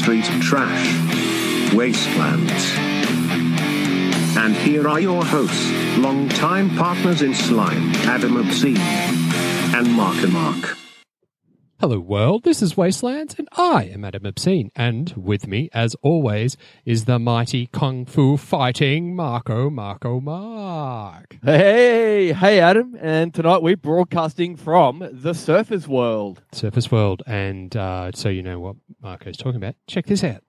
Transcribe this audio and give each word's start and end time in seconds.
street 0.00 0.24
trash, 0.40 1.74
wastelands. 1.74 2.64
And 4.38 4.56
here 4.56 4.88
are 4.88 4.98
your 4.98 5.22
hosts, 5.22 5.70
longtime 5.98 6.74
partners 6.76 7.20
in 7.20 7.34
slime, 7.34 7.92
Adam 8.06 8.38
Obscene 8.38 8.78
and 8.78 9.92
Mark 9.92 10.16
and 10.22 10.32
Mark. 10.32 10.79
Hello, 11.80 11.98
world. 11.98 12.44
This 12.44 12.60
is 12.60 12.76
Wastelands, 12.76 13.36
and 13.38 13.48
I 13.52 13.84
am 13.84 14.04
Adam 14.04 14.26
Obscene. 14.26 14.70
And 14.76 15.14
with 15.16 15.46
me, 15.46 15.70
as 15.72 15.96
always, 16.02 16.58
is 16.84 17.06
the 17.06 17.18
mighty 17.18 17.68
kung 17.68 18.04
fu 18.04 18.36
fighting 18.36 19.16
Marco 19.16 19.70
Marco 19.70 20.20
Mark. 20.20 21.38
Hey, 21.42 22.34
hey, 22.34 22.60
Adam. 22.60 22.98
And 23.00 23.32
tonight 23.32 23.62
we're 23.62 23.78
broadcasting 23.78 24.56
from 24.56 25.08
the 25.10 25.32
Surface 25.32 25.88
World. 25.88 26.42
Surface 26.52 26.92
World. 26.92 27.22
And 27.26 27.74
uh, 27.74 28.10
so 28.14 28.28
you 28.28 28.42
know 28.42 28.60
what 28.60 28.76
Marco's 29.00 29.38
talking 29.38 29.56
about, 29.56 29.74
check 29.86 30.04
this 30.04 30.22
out. 30.22 30.42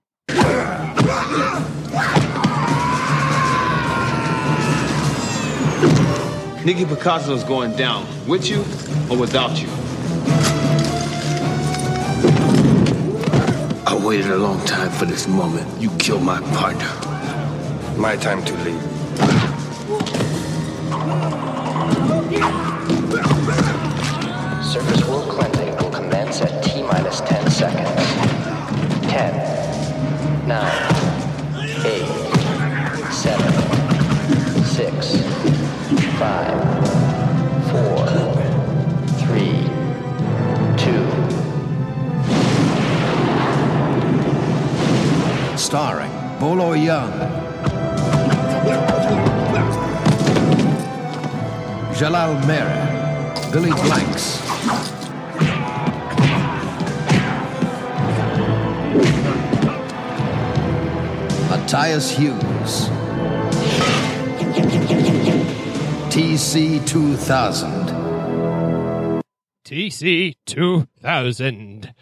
Nicky 6.66 6.84
Picasso's 6.84 7.46
going 7.46 7.74
down 7.78 8.06
with 8.28 8.50
you 8.50 8.60
or 9.10 9.18
without 9.18 9.62
you. 9.62 9.70
I 12.24 14.00
waited 14.04 14.32
a 14.32 14.38
long 14.38 14.64
time 14.66 14.92
for 14.92 15.06
this 15.06 15.28
moment. 15.28 15.68
You 15.82 15.90
killed 15.98 16.24
my 16.24 16.40
partner. 16.54 16.88
My 17.98 18.16
time 18.16 18.44
to 18.46 18.54
leave. 18.64 18.82
Surface 24.64 25.08
world 25.08 25.30
cleansing 25.30 25.76
will 25.78 25.92
commence 25.92 26.42
at 26.42 26.64
T 26.64 26.84
minus 26.84 27.22
10 27.22 27.50
seconds. 27.52 27.90
10, 29.10 30.48
9, 30.48 30.81
starring 45.72 46.12
Bolo 46.38 46.76
Yeung, 46.76 47.16
Jalal 51.96 52.36
Merhi, 52.44 52.84
Billy 53.54 53.72
Blanks, 53.72 54.44
Matthias 61.48 62.12
Hues, 62.18 62.90
TC 66.12 66.86
2000. 66.86 69.24
TC 69.64 70.34
2000. 70.46 71.94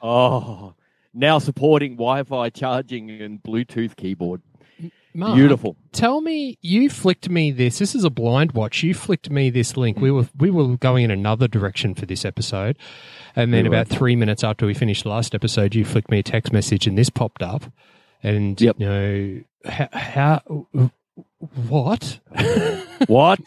Oh, 0.00 0.75
now 1.16 1.38
supporting 1.38 1.92
Wi 1.94 2.22
Fi 2.24 2.50
charging 2.50 3.10
and 3.10 3.42
Bluetooth 3.42 3.96
keyboard. 3.96 4.42
Mark, 5.14 5.34
Beautiful. 5.34 5.76
Tell 5.92 6.20
me, 6.20 6.58
you 6.60 6.90
flicked 6.90 7.30
me 7.30 7.50
this. 7.50 7.78
This 7.78 7.94
is 7.94 8.04
a 8.04 8.10
blind 8.10 8.52
watch. 8.52 8.82
You 8.82 8.92
flicked 8.92 9.30
me 9.30 9.48
this 9.48 9.74
link. 9.74 9.98
We 9.98 10.10
were 10.10 10.28
we 10.36 10.50
were 10.50 10.76
going 10.76 11.04
in 11.04 11.10
another 11.10 11.48
direction 11.48 11.94
for 11.94 12.04
this 12.04 12.26
episode, 12.26 12.76
and 13.34 13.52
then 13.54 13.62
We 13.64 13.68
about 13.68 13.88
three 13.88 14.14
minutes 14.14 14.44
after 14.44 14.66
we 14.66 14.74
finished 14.74 15.04
the 15.04 15.08
last 15.08 15.34
episode, 15.34 15.74
you 15.74 15.86
flicked 15.86 16.10
me 16.10 16.18
a 16.18 16.22
text 16.22 16.52
message, 16.52 16.86
and 16.86 16.98
this 16.98 17.08
popped 17.08 17.42
up. 17.42 17.64
And 18.22 18.60
Yep. 18.60 18.76
you 18.78 18.86
know 18.86 19.40
how, 19.64 19.88
how 19.92 20.66
what? 21.68 22.20
what? 23.06 23.40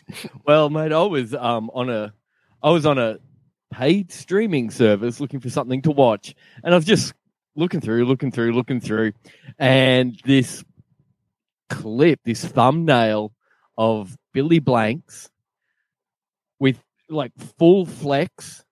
Well, 0.48 0.72
mate, 0.72 0.92
I 0.92 1.04
was 1.04 1.36
um 1.36 1.70
on 1.76 1.92
a 1.92 2.14
I 2.64 2.72
was 2.72 2.88
on 2.88 2.98
a 2.98 3.20
paid 3.72 4.12
streaming 4.12 4.72
service 4.72 5.20
looking 5.20 5.40
for 5.40 5.52
something 5.52 5.84
to 5.84 5.92
watch, 5.92 6.34
and 6.64 6.74
I 6.74 6.78
was 6.78 6.86
just 6.86 7.14
looking 7.56 7.82
through, 7.82 8.06
looking 8.06 8.32
through, 8.32 8.54
looking 8.54 8.80
through, 8.80 9.14
and 9.58 10.20
this 10.26 10.64
clip, 11.70 12.20
this 12.24 12.44
thumbnail 12.44 13.34
of 13.78 14.16
Billy 14.34 14.60
Blanks 14.60 15.30
with 16.60 16.80
like 17.10 17.32
full 17.58 17.86
flex, 17.86 18.64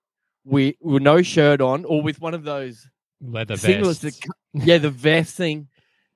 with, 0.46 0.76
with 0.82 1.02
no 1.02 1.22
shirt 1.22 1.62
on, 1.62 1.86
or 1.86 2.02
with 2.02 2.20
one 2.22 2.34
of 2.34 2.44
those 2.44 2.88
Leather 3.22 3.56
vests. 3.56 4.02
that 4.02 4.20
yeah, 4.54 4.78
the 4.78 4.90
vest 4.90 5.36
thing, 5.36 5.68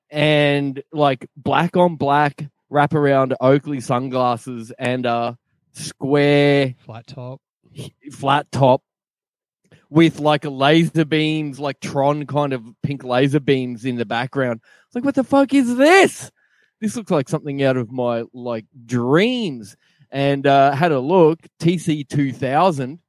and 0.09 0.83
like 0.91 1.27
black 1.35 1.75
on 1.75 1.95
black 1.95 2.45
wrap 2.69 2.93
around 2.93 3.35
Oakley 3.41 3.81
sunglasses 3.81 4.71
and 4.77 5.05
a 5.05 5.37
square 5.73 6.75
flat 6.79 7.07
top. 7.07 7.41
flat 8.11 8.51
top 8.51 8.83
with 9.91 10.19
like 10.19 10.45
laser 10.45 11.03
beams, 11.05 11.59
like 11.59 11.79
Tron 11.81 12.25
kind 12.25 12.53
of 12.53 12.63
pink 12.81 13.03
laser 13.03 13.41
beams 13.41 13.83
in 13.83 13.97
the 13.97 14.05
background. 14.05 14.61
It's 14.87 14.95
like, 14.95 15.03
what 15.03 15.15
the 15.15 15.23
fuck 15.23 15.53
is 15.53 15.75
this? 15.75 16.31
This 16.79 16.95
looks 16.95 17.11
like 17.11 17.29
something 17.29 17.61
out 17.61 17.77
of 17.77 17.91
my 17.91 18.23
like 18.33 18.65
dreams. 18.85 19.75
And 20.09 20.47
uh, 20.47 20.71
had 20.71 20.91
a 20.91 20.99
look, 20.99 21.39
TC 21.61 22.07
two 22.07 22.33
thousand, 22.33 22.99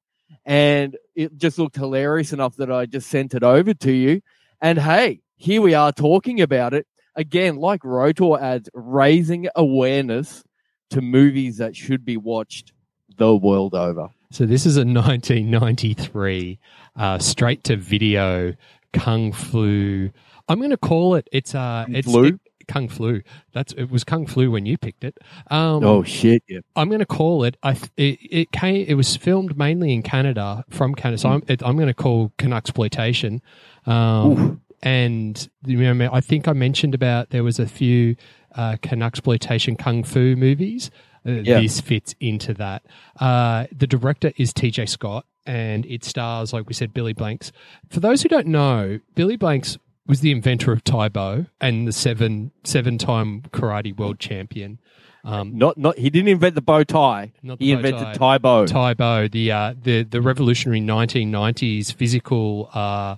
and 0.44 0.96
it 1.16 1.36
just 1.36 1.58
looked 1.58 1.74
hilarious 1.74 2.32
enough 2.32 2.54
that 2.56 2.70
I 2.70 2.86
just 2.86 3.08
sent 3.08 3.34
it 3.34 3.42
over 3.42 3.74
to 3.74 3.92
you. 3.92 4.20
And 4.60 4.78
hey, 4.78 5.20
here 5.36 5.60
we 5.62 5.74
are 5.74 5.90
talking 5.90 6.40
about 6.40 6.74
it 6.74 6.86
again, 7.16 7.56
like 7.56 7.82
Rotor 7.82 8.40
ads, 8.40 8.68
raising 8.72 9.48
awareness 9.56 10.44
to 10.90 11.00
movies 11.00 11.56
that 11.56 11.74
should 11.74 12.04
be 12.04 12.16
watched 12.16 12.72
the 13.16 13.34
world 13.36 13.74
over. 13.74 14.08
So 14.30 14.46
this 14.46 14.64
is 14.66 14.76
a 14.76 14.80
1993 14.84 16.58
uh, 16.96 17.18
straight 17.18 17.64
to 17.64 17.76
video 17.76 18.54
kung 18.92 19.32
fu. 19.32 20.10
I'm 20.48 20.58
going 20.58 20.70
to 20.70 20.76
call 20.76 21.14
it. 21.14 21.28
It's 21.32 21.54
uh, 21.54 21.86
it's 21.88 22.10
Flu? 22.10 22.24
it- 22.24 22.40
kung 22.68 22.88
flu. 22.88 23.20
That's 23.52 23.72
it 23.72 23.90
was 23.90 24.04
kung 24.04 24.24
flu 24.26 24.50
when 24.50 24.66
you 24.66 24.78
picked 24.78 25.02
it. 25.04 25.18
Um, 25.50 25.82
Oh 25.84 26.04
shit! 26.04 26.42
Yeah. 26.48 26.60
I'm 26.76 26.88
going 26.88 27.00
to 27.00 27.06
call 27.06 27.42
it. 27.44 27.56
I 27.62 27.72
it, 27.96 28.18
it 28.22 28.52
came. 28.52 28.84
It 28.86 28.94
was 28.94 29.16
filmed 29.16 29.58
mainly 29.58 29.92
in 29.92 30.02
Canada 30.02 30.64
from 30.70 30.94
Canada. 30.94 31.18
So 31.18 31.28
I'm, 31.30 31.42
it, 31.48 31.62
I'm 31.62 31.74
going 31.76 31.88
to 31.88 31.94
call 31.94 32.32
Canucksploitation. 32.38 33.40
Um, 33.84 34.60
and 34.82 35.48
you 35.66 35.94
know, 35.94 36.10
I 36.12 36.20
think 36.20 36.48
I 36.48 36.52
mentioned 36.52 36.94
about 36.94 37.30
there 37.30 37.44
was 37.44 37.58
a 37.58 37.66
few 37.66 38.16
uh, 38.54 38.76
Canucksploitation 38.82 39.78
kung 39.78 40.04
fu 40.04 40.36
movies. 40.36 40.90
Yeah. 41.24 41.60
This 41.60 41.80
fits 41.80 42.14
into 42.20 42.54
that. 42.54 42.82
Uh, 43.20 43.66
the 43.70 43.86
director 43.86 44.32
is 44.36 44.52
T.J. 44.52 44.86
Scott, 44.86 45.24
and 45.46 45.86
it 45.86 46.04
stars, 46.04 46.52
like 46.52 46.66
we 46.68 46.74
said, 46.74 46.92
Billy 46.92 47.12
Blanks. 47.12 47.52
For 47.90 48.00
those 48.00 48.22
who 48.22 48.28
don't 48.28 48.48
know, 48.48 48.98
Billy 49.14 49.36
Blanks 49.36 49.78
was 50.06 50.20
the 50.20 50.32
inventor 50.32 50.72
of 50.72 50.82
Tae 50.84 51.08
Bo 51.08 51.46
and 51.60 51.86
the 51.86 51.92
seven 51.92 52.50
seven 52.64 52.98
time 52.98 53.42
karate 53.52 53.96
world 53.96 54.18
champion. 54.18 54.78
Um, 55.24 55.56
Not 55.56 55.78
not 55.78 55.96
he 55.96 56.10
didn't 56.10 56.28
invent 56.28 56.56
the 56.56 56.60
bow 56.60 56.82
tie. 56.82 57.30
Not 57.44 57.60
the 57.60 57.66
he 57.66 57.72
bow 57.74 57.78
invented 57.78 58.14
tie. 58.18 58.38
bow. 58.38 58.66
Tae 58.66 58.94
Bo, 58.94 59.28
the 59.28 59.52
uh, 59.52 59.74
the 59.80 60.02
the 60.02 60.20
revolutionary 60.20 60.80
1990s 60.80 61.94
physical 61.94 62.68
uh, 62.74 63.14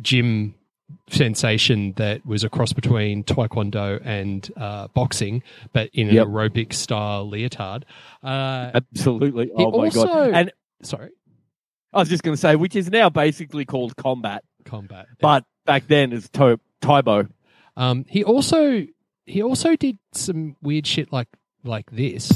gym 0.00 0.54
sensation 1.10 1.92
that 1.96 2.24
was 2.26 2.44
a 2.44 2.48
cross 2.48 2.72
between 2.72 3.24
taekwondo 3.24 4.00
and 4.04 4.50
uh, 4.56 4.88
boxing, 4.88 5.42
but 5.72 5.90
in 5.92 6.08
an 6.08 6.14
Yep. 6.14 6.26
aerobic 6.28 6.72
style 6.72 7.28
leotard. 7.28 7.84
Uh, 8.22 8.70
Absolutely. 8.74 9.50
Oh 9.56 9.76
my 9.80 9.90
god. 9.90 10.30
And 10.34 10.52
sorry, 10.82 11.10
I 11.92 11.98
was 11.98 12.08
just 12.08 12.22
going 12.22 12.34
to 12.34 12.40
say, 12.40 12.56
which 12.56 12.76
is 12.76 12.90
now 12.90 13.08
basically 13.10 13.64
called 13.64 13.96
combat, 13.96 14.44
combat. 14.64 15.06
but 15.20 15.44
back 15.66 15.86
then 15.88 16.12
it's 16.12 16.28
to- 16.30 16.60
Tae 16.80 17.00
Bo. 17.02 17.26
Um, 17.76 18.04
he 18.08 18.22
also 18.24 18.86
he 19.26 19.42
also 19.42 19.76
did 19.76 19.98
some 20.12 20.56
weird 20.62 20.86
shit 20.86 21.12
like 21.12 21.28
like 21.64 21.90
this. 21.90 22.30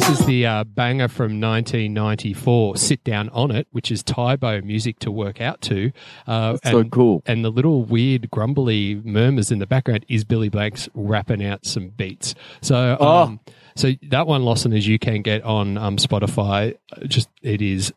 This 0.00 0.18
is 0.20 0.26
the 0.26 0.46
uh, 0.46 0.64
banger 0.64 1.08
from 1.08 1.42
1994, 1.42 2.76
Sit 2.78 3.04
Down 3.04 3.28
On 3.28 3.50
It, 3.50 3.66
which 3.70 3.92
is 3.92 4.02
Tae 4.02 4.34
Bo 4.34 4.62
music 4.62 4.98
to 5.00 5.10
work 5.10 5.42
out 5.42 5.60
to. 5.62 5.92
Uh, 6.26 6.52
That's 6.52 6.70
so 6.70 6.78
and, 6.78 6.90
cool. 6.90 7.22
And 7.26 7.44
the 7.44 7.50
little 7.50 7.84
weird 7.84 8.30
grumbly 8.30 8.94
murmurs 9.04 9.52
in 9.52 9.58
the 9.58 9.66
background 9.66 10.06
is 10.08 10.24
Billy 10.24 10.48
Blanks 10.48 10.88
rapping 10.94 11.44
out 11.44 11.66
some 11.66 11.88
beats. 11.90 12.34
So, 12.62 12.96
Oh. 12.98 13.06
um, 13.24 13.40
so 13.76 13.92
that 14.08 14.26
one, 14.26 14.42
Lawson, 14.42 14.72
as 14.72 14.88
you 14.88 14.98
can 14.98 15.20
get 15.20 15.42
on 15.42 15.76
um, 15.76 15.98
Spotify, 15.98 16.78
just 17.06 17.28
it 17.42 17.60
is 17.60 17.92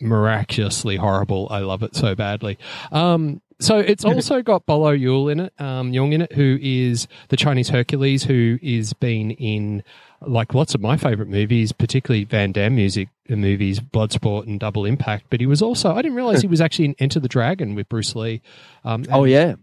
miraculously 0.00 0.94
horrible. 0.94 1.48
I 1.50 1.58
love 1.58 1.82
it 1.82 1.96
so 1.96 2.14
badly. 2.14 2.56
Um, 2.92 3.42
So 3.58 3.78
it's 3.78 4.04
also 4.04 4.42
got 4.42 4.64
Bolo 4.64 4.90
Yule 4.90 5.28
in 5.28 5.40
it, 5.40 5.52
um, 5.60 5.90
Yeung 5.90 6.12
in 6.12 6.22
it, 6.22 6.32
who 6.34 6.56
is 6.62 7.08
the 7.30 7.36
Chinese 7.36 7.68
Hercules, 7.68 8.22
who 8.22 8.60
is 8.62 8.92
been 8.92 9.32
in 9.32 9.82
like 10.26 10.54
lots 10.54 10.74
of 10.74 10.80
my 10.80 10.96
favorite 10.96 11.28
movies, 11.28 11.72
particularly 11.72 12.24
Van 12.24 12.52
Damme 12.52 12.74
music 12.74 13.08
uh, 13.30 13.36
movies, 13.36 13.80
Bloodsport 13.80 14.46
and 14.46 14.58
Double 14.60 14.84
Impact. 14.84 15.26
But 15.30 15.40
he 15.40 15.46
was 15.46 15.62
also 15.62 15.92
I 15.92 16.02
didn't 16.02 16.16
realize 16.16 16.40
he 16.42 16.46
was 16.48 16.60
actually 16.60 16.86
in 16.86 16.94
Enter 16.98 17.20
the 17.20 17.28
Dragon 17.28 17.74
with 17.74 17.88
Bruce 17.88 18.14
Lee. 18.14 18.40
Um, 18.84 19.04
Oh 19.10 19.24
yeah. 19.24 19.54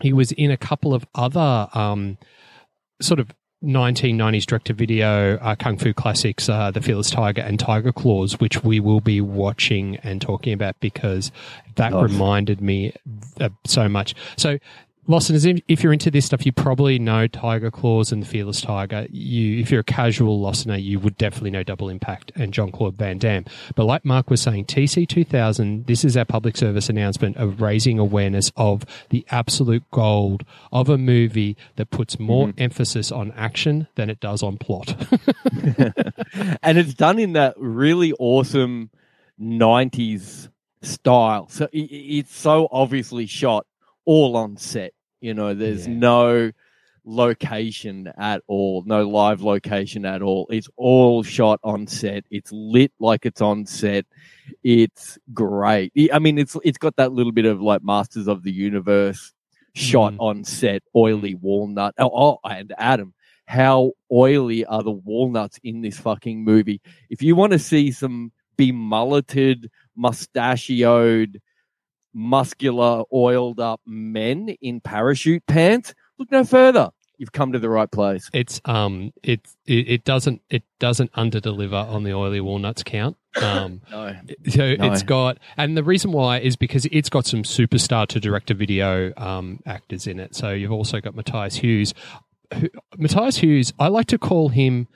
he 0.00 0.12
was 0.12 0.32
in 0.32 0.50
a 0.50 0.56
couple 0.56 0.94
of 0.94 1.06
other 1.14 1.68
um, 1.74 2.18
sort 3.00 3.20
of 3.20 3.30
1990s 3.64 4.44
direct 4.44 4.66
to 4.66 4.74
video 4.74 5.36
uh, 5.38 5.54
kung 5.54 5.78
fu 5.78 5.94
classics, 5.94 6.50
uh, 6.50 6.70
The 6.70 6.82
Fearless 6.82 7.10
Tiger 7.10 7.40
and 7.40 7.58
Tiger 7.58 7.92
Claws, 7.92 8.38
which 8.38 8.62
we 8.62 8.78
will 8.78 9.00
be 9.00 9.22
watching 9.22 9.96
and 10.02 10.20
talking 10.20 10.52
about 10.52 10.78
because 10.80 11.32
that 11.76 11.94
reminded 11.94 12.60
me 12.60 12.92
uh, 13.40 13.48
so 13.64 13.88
much. 13.88 14.14
So, 14.36 14.58
listeners, 15.06 15.44
if 15.44 15.60
if 15.68 15.82
you're 15.82 15.92
into 15.92 16.10
this 16.10 16.24
stuff, 16.24 16.46
you 16.46 16.52
probably 16.52 16.98
know 16.98 17.26
Tiger 17.26 17.70
Claws 17.70 18.12
and 18.12 18.22
The 18.22 18.26
Fearless 18.26 18.60
Tiger. 18.60 19.06
You, 19.10 19.60
if 19.60 19.70
you're 19.70 19.80
a 19.80 19.84
casual 19.84 20.40
listener, 20.40 20.76
you 20.76 20.98
would 21.00 21.18
definitely 21.18 21.50
know 21.50 21.62
Double 21.62 21.88
Impact 21.88 22.32
and 22.36 22.52
Jean-Claude 22.52 22.96
Van 22.96 23.18
Damme. 23.18 23.44
But 23.74 23.84
like 23.84 24.04
Mark 24.04 24.30
was 24.30 24.40
saying, 24.40 24.66
TC 24.66 25.08
2000, 25.08 25.86
this 25.86 26.04
is 26.04 26.16
our 26.16 26.24
public 26.24 26.56
service 26.56 26.88
announcement 26.88 27.36
of 27.36 27.60
raising 27.60 27.98
awareness 27.98 28.52
of 28.56 28.84
the 29.10 29.26
absolute 29.30 29.82
gold 29.90 30.44
of 30.72 30.88
a 30.88 30.96
movie 30.96 31.56
that 31.76 31.90
puts 31.90 32.18
more 32.18 32.48
mm-hmm. 32.48 32.62
emphasis 32.62 33.10
on 33.10 33.32
action 33.32 33.88
than 33.96 34.08
it 34.08 34.20
does 34.20 34.42
on 34.42 34.56
plot. 34.56 34.94
and 36.62 36.78
it's 36.78 36.94
done 36.94 37.18
in 37.18 37.32
that 37.32 37.54
really 37.56 38.12
awesome 38.18 38.90
90s 39.40 40.48
style. 40.82 41.48
So 41.48 41.68
it's 41.72 42.34
so 42.34 42.68
obviously 42.70 43.26
shot 43.26 43.66
all 44.04 44.36
on 44.36 44.56
set. 44.56 44.92
You 45.20 45.34
know, 45.34 45.54
there's 45.54 45.86
Yeah. 45.86 45.94
no 45.94 46.50
location 47.06 48.10
at 48.16 48.42
all, 48.46 48.82
no 48.86 49.06
live 49.08 49.42
location 49.42 50.04
at 50.06 50.22
all. 50.22 50.46
It's 50.50 50.68
all 50.76 51.22
shot 51.22 51.60
on 51.62 51.86
set. 51.86 52.24
It's 52.30 52.50
lit 52.52 52.92
like 52.98 53.26
it's 53.26 53.42
on 53.42 53.66
set. 53.66 54.06
It's 54.62 55.18
great. 55.32 55.92
I- 56.12 56.18
mean, 56.18 56.38
it's 56.38 56.56
it's 56.64 56.78
got 56.78 56.96
that 56.96 57.12
little 57.12 57.32
bit 57.32 57.44
of 57.44 57.60
like 57.60 57.82
Masters 57.84 58.26
of 58.26 58.42
the 58.42 58.52
Universe 58.52 59.32
shot 59.74 60.14
Mhm. 60.14 60.20
on 60.20 60.44
set, 60.44 60.82
oily 60.96 61.34
walnut. 61.34 61.94
Oh, 61.98 62.10
oh, 62.14 62.38
and 62.48 62.72
Adam, 62.78 63.12
how 63.46 63.92
oily 64.10 64.64
are 64.64 64.82
the 64.82 64.90
walnuts 64.90 65.58
in 65.62 65.82
this 65.82 65.98
fucking 65.98 66.42
movie? 66.44 66.80
If 67.10 67.22
you 67.22 67.36
want 67.36 67.52
to 67.52 67.58
see 67.58 67.90
some 67.90 68.32
bemulleted, 68.56 69.68
mustachioed, 69.96 71.40
muscular, 72.14 73.02
oiled 73.12 73.60
up 73.60 73.80
men 73.86 74.50
in 74.60 74.80
parachute 74.80 75.44
pants, 75.46 75.94
look 76.18 76.30
no 76.30 76.44
further. 76.44 76.90
You've 77.18 77.32
come 77.32 77.52
to 77.52 77.58
the 77.60 77.68
right 77.70 77.90
place. 77.90 78.28
it's 78.32 78.60
um 78.64 79.12
it, 79.22 79.40
it 79.66 79.88
it 79.88 80.04
doesn't 80.04 80.42
it 80.50 80.64
doesn't 80.80 81.12
underdeliver 81.12 81.86
on 81.88 82.02
the 82.02 82.12
oily 82.12 82.40
walnuts 82.40 82.82
count. 82.82 83.16
Um 83.40 83.82
No. 83.90 84.14
So 84.48 84.74
No. 84.74 84.92
it's 84.92 85.02
got, 85.04 85.38
and 85.56 85.76
the 85.76 85.84
reason 85.84 86.10
why 86.12 86.38
is 86.40 86.56
because 86.56 86.86
it's 86.86 87.08
got 87.08 87.24
some 87.26 87.42
superstar 87.44 88.06
to 88.08 88.18
director 88.20 88.54
video 88.54 89.12
um, 89.16 89.60
actors 89.66 90.06
in 90.08 90.18
it. 90.20 90.34
So 90.34 90.50
you've 90.50 90.72
also 90.72 91.00
got 91.00 91.14
Matthias 91.14 91.56
Hues. 91.56 91.94
Who, 92.54 92.68
Matthias 92.98 93.36
Hues, 93.38 93.72
I 93.78 93.88
like 93.88 94.06
to 94.08 94.18
call 94.18 94.48
him 94.48 94.88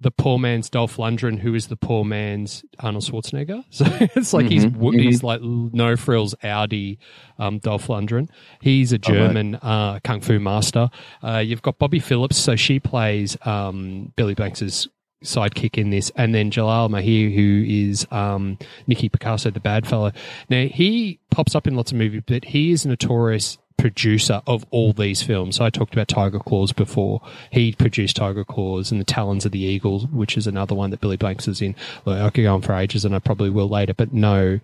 the 0.00 0.10
poor 0.10 0.38
man's 0.38 0.68
Dolph 0.68 0.96
Lundgren, 0.96 1.38
who 1.38 1.54
is 1.54 1.68
the 1.68 1.76
poor 1.76 2.04
man's 2.04 2.64
Arnold 2.80 3.04
Schwarzenegger. 3.04 3.64
So 3.70 3.84
it's 4.14 4.32
like 4.32 4.46
he's 4.46 4.66
Mhm, 4.66 5.00
he's 5.00 5.22
like 5.22 5.40
no 5.42 5.96
frills 5.96 6.34
Audi 6.42 6.98
um, 7.38 7.58
Dolph 7.58 7.86
Lundgren. 7.86 8.28
He's 8.60 8.92
a 8.92 8.98
German 8.98 9.54
uh, 9.56 10.00
kung 10.04 10.20
fu 10.20 10.38
master. 10.38 10.90
Uh, 11.22 11.38
you've 11.38 11.62
got 11.62 11.78
Bobby 11.78 12.00
Phillips, 12.00 12.36
so 12.36 12.56
she 12.56 12.80
plays 12.80 13.36
um, 13.46 14.12
Billy 14.16 14.34
Blanks's 14.34 14.88
sidekick 15.24 15.78
in 15.78 15.88
this, 15.88 16.10
and 16.16 16.34
then 16.34 16.50
Jalal 16.50 16.90
Merhi, 16.90 17.34
who 17.34 17.64
is 17.66 18.06
um, 18.10 18.58
Nicky 18.86 19.08
Picasso, 19.08 19.50
the 19.50 19.58
bad 19.60 19.86
fellow. 19.86 20.12
Now 20.50 20.66
he 20.66 21.18
pops 21.30 21.54
up 21.54 21.66
in 21.66 21.74
lots 21.76 21.92
of 21.92 21.98
movies, 21.98 22.22
but 22.26 22.44
he 22.44 22.72
is 22.72 22.84
notorious 22.84 23.56
producer 23.76 24.42
of 24.46 24.64
all 24.70 24.92
these 24.92 25.22
films. 25.22 25.56
So 25.56 25.64
I 25.64 25.70
talked 25.70 25.92
about 25.92 26.08
Tiger 26.08 26.38
Claws 26.38 26.72
before. 26.72 27.20
He 27.50 27.72
produced 27.72 28.16
Tiger 28.16 28.44
Claws 28.44 28.90
and 28.90 29.00
The 29.00 29.04
Talons 29.04 29.44
of 29.44 29.52
the 29.52 29.60
Eagle, 29.60 30.06
which 30.06 30.36
is 30.36 30.46
another 30.46 30.74
one 30.74 30.90
that 30.90 31.00
Billy 31.00 31.16
Blanks 31.16 31.48
is 31.48 31.60
in. 31.60 31.74
Well, 32.04 32.24
I 32.24 32.30
could 32.30 32.42
go 32.42 32.54
on 32.54 32.62
for 32.62 32.74
ages, 32.74 33.04
and 33.04 33.14
I 33.14 33.18
probably 33.18 33.50
will 33.50 33.68
later, 33.68 33.94
but 33.94 34.12
know 34.12 34.60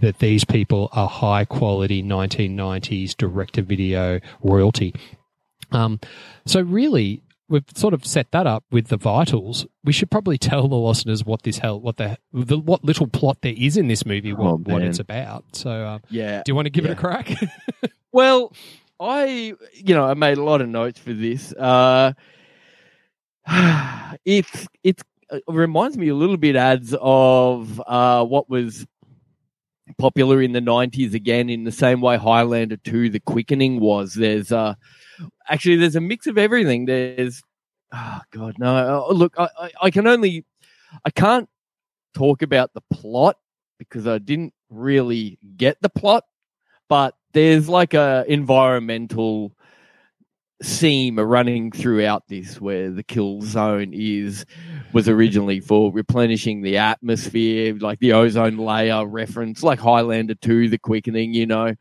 that 0.00 0.18
these 0.18 0.44
people 0.44 0.88
are 0.92 1.08
high 1.08 1.44
quality 1.44 2.02
1990s 2.02 3.16
direct 3.16 3.54
to 3.54 3.62
video 3.62 4.20
royalty. 4.42 4.94
Um, 5.72 6.00
so 6.46 6.60
really, 6.62 7.22
we've 7.48 7.64
sort 7.74 7.92
of 7.94 8.06
set 8.06 8.30
that 8.32 8.46
up 8.46 8.64
with 8.70 8.88
the 8.88 8.96
vitals. 8.96 9.66
We 9.84 9.92
should 9.92 10.10
probably 10.10 10.38
tell 10.38 10.66
the 10.68 10.76
listeners 10.76 11.24
what 11.24 11.42
this 11.42 11.58
hell, 11.58 11.80
what 11.80 11.96
the, 11.98 12.18
the 12.32 12.58
what 12.58 12.84
little 12.84 13.06
plot 13.06 13.38
there 13.42 13.54
is 13.56 13.76
in 13.76 13.88
this 13.88 14.06
movie, 14.06 14.32
what, 14.32 14.50
Oh, 14.52 14.56
what 14.64 14.82
it's 14.82 14.98
about. 14.98 15.44
So, 15.52 15.70
uh, 15.70 15.98
Yeah. 16.10 16.42
do 16.44 16.50
you 16.50 16.54
want 16.54 16.66
to 16.66 16.70
give 16.70 16.84
it 16.84 16.90
a 16.90 16.96
crack? 16.96 17.30
Well, 18.12 18.52
I, 19.00 19.54
you 19.72 19.92
know, 19.92 20.04
I 20.04 20.14
made 20.14 20.38
a 20.38 20.42
lot 20.44 20.60
of 20.60 20.68
notes 20.68 21.00
for 21.00 21.12
this. 21.12 21.52
Uh, 21.52 22.12
it's 24.24 24.66
it's 24.82 25.02
it 25.32 25.42
reminds 25.48 25.96
me 25.98 26.08
a 26.08 26.14
little 26.14 26.36
bit 26.36 26.54
ads 26.56 26.94
of 27.00 27.82
uh, 27.86 28.24
what 28.24 28.48
was 28.48 28.86
popular 29.98 30.40
in 30.40 30.52
the 30.52 30.60
'90s 30.60 31.12
again, 31.14 31.50
in 31.50 31.64
the 31.64 31.72
same 31.72 32.00
way 32.00 32.16
Highlander 32.16 32.76
2: 32.76 33.10
The 33.10 33.20
Quickening 33.20 33.80
was. 33.80 34.14
There's 34.14 34.52
uh, 34.52 34.74
actually 35.48 35.76
there's 35.76 35.96
a 35.96 36.00
mix 36.00 36.26
of 36.26 36.38
everything. 36.38 36.86
There's 36.86 37.42
oh 37.92 38.20
god 38.30 38.56
no, 38.58 38.76
uh, 38.76 39.04
oh, 39.08 39.14
look, 39.14 39.34
I, 39.38 39.48
I, 39.58 39.70
I 39.82 39.90
can 39.90 40.06
only 40.06 40.44
I 41.04 41.10
can't 41.10 41.48
talk 42.14 42.42
about 42.42 42.72
the 42.74 42.82
plot 42.92 43.36
because 43.78 44.06
I 44.06 44.18
didn't 44.18 44.54
really 44.70 45.38
get 45.56 45.80
the 45.80 45.88
plot, 45.88 46.24
but 46.88 47.14
there's 47.32 47.68
like 47.68 47.94
a 47.94 48.24
environmental 48.28 49.52
theme 50.62 51.18
running 51.18 51.70
throughout 51.70 52.22
this 52.28 52.60
where 52.60 52.90
the 52.90 53.02
kill 53.02 53.42
zone 53.42 53.90
is 53.92 54.46
was 54.92 55.08
originally 55.08 55.60
for 55.60 55.92
replenishing 55.92 56.62
the 56.62 56.76
atmosphere 56.78 57.74
like 57.80 57.98
the 57.98 58.12
ozone 58.12 58.56
layer 58.56 59.04
reference 59.04 59.62
like 59.62 59.80
highlander 59.80 60.34
2 60.36 60.68
the 60.68 60.78
quickening 60.78 61.34
you 61.34 61.44
know 61.44 61.74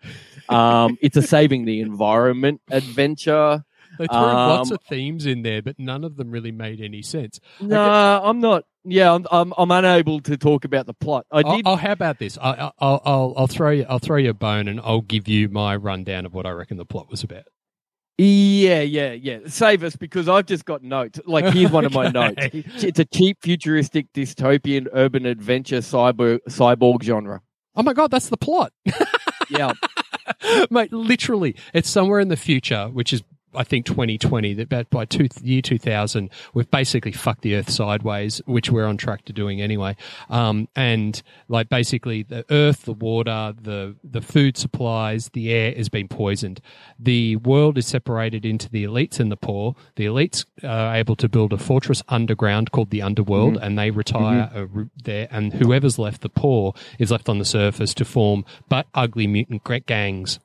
um 0.49 0.97
it's 1.01 1.17
a 1.17 1.21
saving 1.21 1.65
the 1.65 1.79
environment 1.81 2.61
adventure 2.71 3.63
they 3.99 4.07
threw 4.07 4.17
lots 4.17 4.71
Um, 4.71 4.75
of 4.75 4.81
themes 4.89 5.27
in 5.27 5.43
there, 5.43 5.61
but 5.61 5.77
none 5.77 6.03
of 6.03 6.15
them 6.17 6.31
really 6.31 6.51
made 6.51 6.81
any 6.81 7.03
sense. 7.03 7.39
no 7.61 7.79
i'm 8.23 8.39
not 8.39 8.63
yeah 8.83 9.13
I'm, 9.13 9.25
I'm 9.31 9.53
i'm 9.57 9.69
unable 9.71 10.19
to 10.21 10.35
talk 10.35 10.65
about 10.65 10.87
the 10.87 10.93
plot 10.95 11.25
i 11.31 11.41
Oh, 11.45 11.55
did 11.55 11.67
oh, 11.67 11.75
how 11.75 11.91
about 11.91 12.17
this? 12.19 12.37
I, 12.39 12.71
I'll, 12.79 13.01
I'll, 13.05 13.33
I'll 13.37 13.47
throw 13.47 13.69
you, 13.69 13.85
I'll 13.87 13.99
throw 13.99 14.17
you 14.17 14.31
a 14.31 14.33
bone, 14.33 14.67
and 14.67 14.79
I'll 14.81 15.01
give 15.01 15.27
you 15.27 15.47
my 15.47 15.75
rundown 15.75 16.25
of 16.25 16.33
what 16.33 16.45
I 16.47 16.49
reckon 16.51 16.77
the 16.77 16.85
plot 16.85 17.09
was 17.09 17.23
about. 17.23 17.43
Yeah, 18.17 18.81
yeah, 18.81 19.13
yeah. 19.13 19.39
Save 19.47 19.83
us 19.83 19.95
because 19.95 20.29
I've 20.29 20.45
just 20.45 20.65
got 20.65 20.83
notes. 20.83 21.19
Like, 21.25 21.45
here's 21.53 21.71
one 21.71 21.83
of 21.85 21.93
my 21.93 22.09
notes. 22.21 22.35
It's 22.53 22.99
a 22.99 23.05
cheap, 23.05 23.37
futuristic, 23.41 24.11
dystopian, 24.13 24.87
urban 24.93 25.25
adventure 25.25 25.79
cyber 25.79 26.37
cyborg 26.47 27.01
genre. 27.03 27.41
Oh 27.75 27.81
my 27.83 27.93
god, 27.93 28.11
that's 28.11 28.29
the 28.29 28.37
plot. 28.37 28.71
Yeah, 29.49 29.73
Mate, 30.69 30.93
literally, 30.93 31.55
it's 31.73 31.89
somewhere 31.89 32.19
in 32.19 32.27
the 32.29 32.37
future, 32.37 32.87
which 32.87 33.13
is 33.13 33.23
I 33.55 33.63
think 33.63 33.85
2020. 33.85 34.53
That 34.55 34.89
by 34.89 35.05
two, 35.05 35.27
year 35.41 35.61
2000, 35.61 36.29
we've 36.53 36.69
basically 36.69 37.11
fucked 37.11 37.41
the 37.41 37.55
Earth 37.55 37.69
sideways, 37.69 38.41
which 38.45 38.71
we're 38.71 38.85
on 38.85 38.97
track 38.97 39.25
to 39.25 39.33
doing 39.33 39.61
anyway. 39.61 39.95
Um, 40.29 40.67
and 40.75 41.21
like 41.47 41.69
basically, 41.69 42.23
the 42.23 42.45
Earth, 42.49 42.83
the 42.83 42.93
water, 42.93 43.53
the 43.61 43.95
the 44.03 44.21
food 44.21 44.57
supplies, 44.57 45.29
the 45.29 45.51
air 45.51 45.73
has 45.75 45.89
been 45.89 46.07
poisoned. 46.07 46.61
The 46.99 47.37
world 47.37 47.77
is 47.77 47.87
separated 47.87 48.45
into 48.45 48.69
the 48.69 48.83
elites 48.83 49.19
and 49.19 49.31
the 49.31 49.37
poor. 49.37 49.75
The 49.95 50.05
elites 50.05 50.45
are 50.63 50.95
able 50.95 51.15
to 51.17 51.29
build 51.29 51.53
a 51.53 51.57
fortress 51.57 52.03
underground 52.09 52.71
called 52.71 52.89
the 52.89 53.01
Underworld, 53.01 53.57
and 53.57 53.77
they 53.77 53.91
retire 53.91 54.49
uh, 54.53 54.67
r- 54.75 54.89
there. 55.03 55.27
And 55.31 55.53
whoever's 55.53 55.99
left, 55.99 56.21
the 56.21 56.29
poor, 56.29 56.73
is 56.99 57.11
left 57.11 57.29
on 57.29 57.39
the 57.39 57.45
surface 57.45 57.93
to 57.95 58.05
form 58.05 58.45
but 58.69 58.87
ugly 58.93 59.27
mutant 59.27 59.63
gangs 59.85 60.39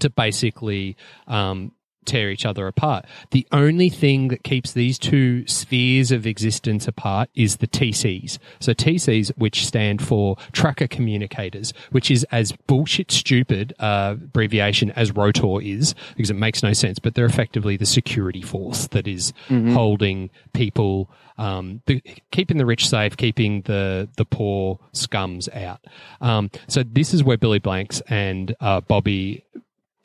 to 0.00 0.10
basically 0.10 0.96
um, 1.26 1.72
tear 2.06 2.30
each 2.30 2.46
other 2.46 2.66
apart. 2.66 3.04
The 3.30 3.46
only 3.52 3.88
thing 3.88 4.28
that 4.28 4.42
keeps 4.44 4.72
these 4.72 4.98
two 4.98 5.46
spheres 5.46 6.10
of 6.10 6.26
existence 6.26 6.88
apart 6.88 7.28
is 7.34 7.56
the 7.58 7.66
TCs. 7.66 8.38
So 8.60 8.72
TCs, 8.72 9.32
which 9.36 9.66
stand 9.66 10.02
for 10.02 10.36
tracker 10.52 10.86
communicators, 10.86 11.72
which 11.90 12.10
is 12.10 12.24
as 12.32 12.52
bullshit 12.66 13.10
stupid 13.10 13.74
uh, 13.78 14.14
abbreviation 14.14 14.90
as 14.92 15.12
Rotor 15.12 15.60
is, 15.60 15.94
because 16.16 16.30
it 16.30 16.34
makes 16.34 16.62
no 16.62 16.72
sense. 16.72 16.98
But 16.98 17.14
they're 17.14 17.26
effectively 17.26 17.76
the 17.76 17.86
security 17.86 18.42
force 18.42 18.86
that 18.88 19.06
is 19.06 19.32
holding 19.74 20.30
people, 20.52 21.10
um, 21.38 21.82
the, 21.86 22.02
keeping 22.30 22.58
the 22.58 22.66
rich 22.66 22.88
safe, 22.88 23.16
keeping 23.16 23.62
the 23.62 24.08
the 24.16 24.24
poor 24.24 24.78
scums 24.92 25.54
out. 25.54 25.80
Um, 26.20 26.50
so 26.68 26.82
this 26.82 27.12
is 27.14 27.22
where 27.24 27.36
Billy 27.36 27.58
Blanks 27.58 28.00
and 28.08 28.54
uh, 28.60 28.80
Bobby 28.80 29.44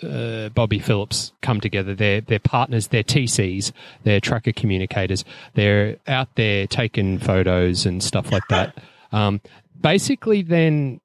uh, 0.04 0.50
Bobby 0.50 0.80
Phillips 0.80 1.32
come 1.42 1.62
together. 1.62 1.96
They're 1.96 2.22
they're 2.22 2.40
partners. 2.40 2.88
They're 2.88 3.04
TCs. 3.04 3.72
They're 4.04 4.20
tracker 4.20 4.52
communicators. 4.52 5.24
They're 5.54 5.98
out 6.08 6.36
there 6.36 6.68
taking 6.68 7.20
photos 7.20 7.86
and 7.86 8.04
stuff 8.04 8.32
like 8.32 8.48
that. 8.50 8.78
Um, 9.14 9.42
basically, 9.82 10.42
then 10.42 11.02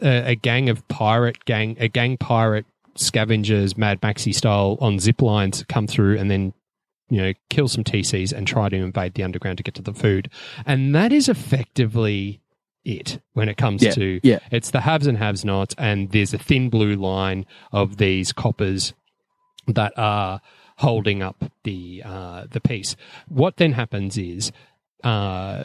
a, 0.00 0.30
a 0.30 0.34
gang 0.34 0.68
of 0.68 0.86
pirate 0.88 1.44
gang, 1.44 1.76
a 1.78 1.88
gang 1.88 2.16
pirate 2.16 2.64
scavengers, 2.94 3.76
Mad 3.76 4.00
Maxi 4.00 4.34
style, 4.34 4.78
on 4.80 4.98
zip 4.98 5.20
lines 5.20 5.64
come 5.68 5.86
through 5.86 6.18
and 6.18 6.30
then 6.30 6.54
you 7.10 7.20
know 7.20 7.32
kill 7.50 7.68
some 7.68 7.84
TCs 7.84 8.32
and 8.32 8.46
try 8.46 8.68
to 8.68 8.76
invade 8.76 9.12
the 9.12 9.22
underground 9.22 9.58
to 9.58 9.62
get 9.62 9.74
to 9.74 9.82
the 9.82 9.92
food, 9.92 10.30
and 10.64 10.94
that 10.94 11.12
is 11.12 11.28
effectively 11.28 12.40
it 12.84 13.20
when 13.32 13.48
it 13.48 13.56
comes 13.56 13.82
Yeah, 13.82 13.92
to 13.92 14.20
yeah. 14.22 14.38
it's 14.50 14.70
the 14.70 14.80
haves 14.82 15.06
and 15.06 15.18
have 15.18 15.44
nots, 15.44 15.74
and 15.78 16.10
there's 16.10 16.34
a 16.34 16.38
thin 16.38 16.68
blue 16.70 16.94
line 16.94 17.46
of 17.72 17.96
these 17.96 18.32
coppers 18.32 18.92
that 19.66 19.92
are 19.96 20.40
holding 20.78 21.22
up 21.22 21.44
the 21.62 22.02
uh, 22.04 22.44
the 22.50 22.60
piece. 22.60 22.96
What 23.28 23.56
then 23.56 23.72
happens 23.72 24.18
is 24.18 24.52
uh, 25.02 25.64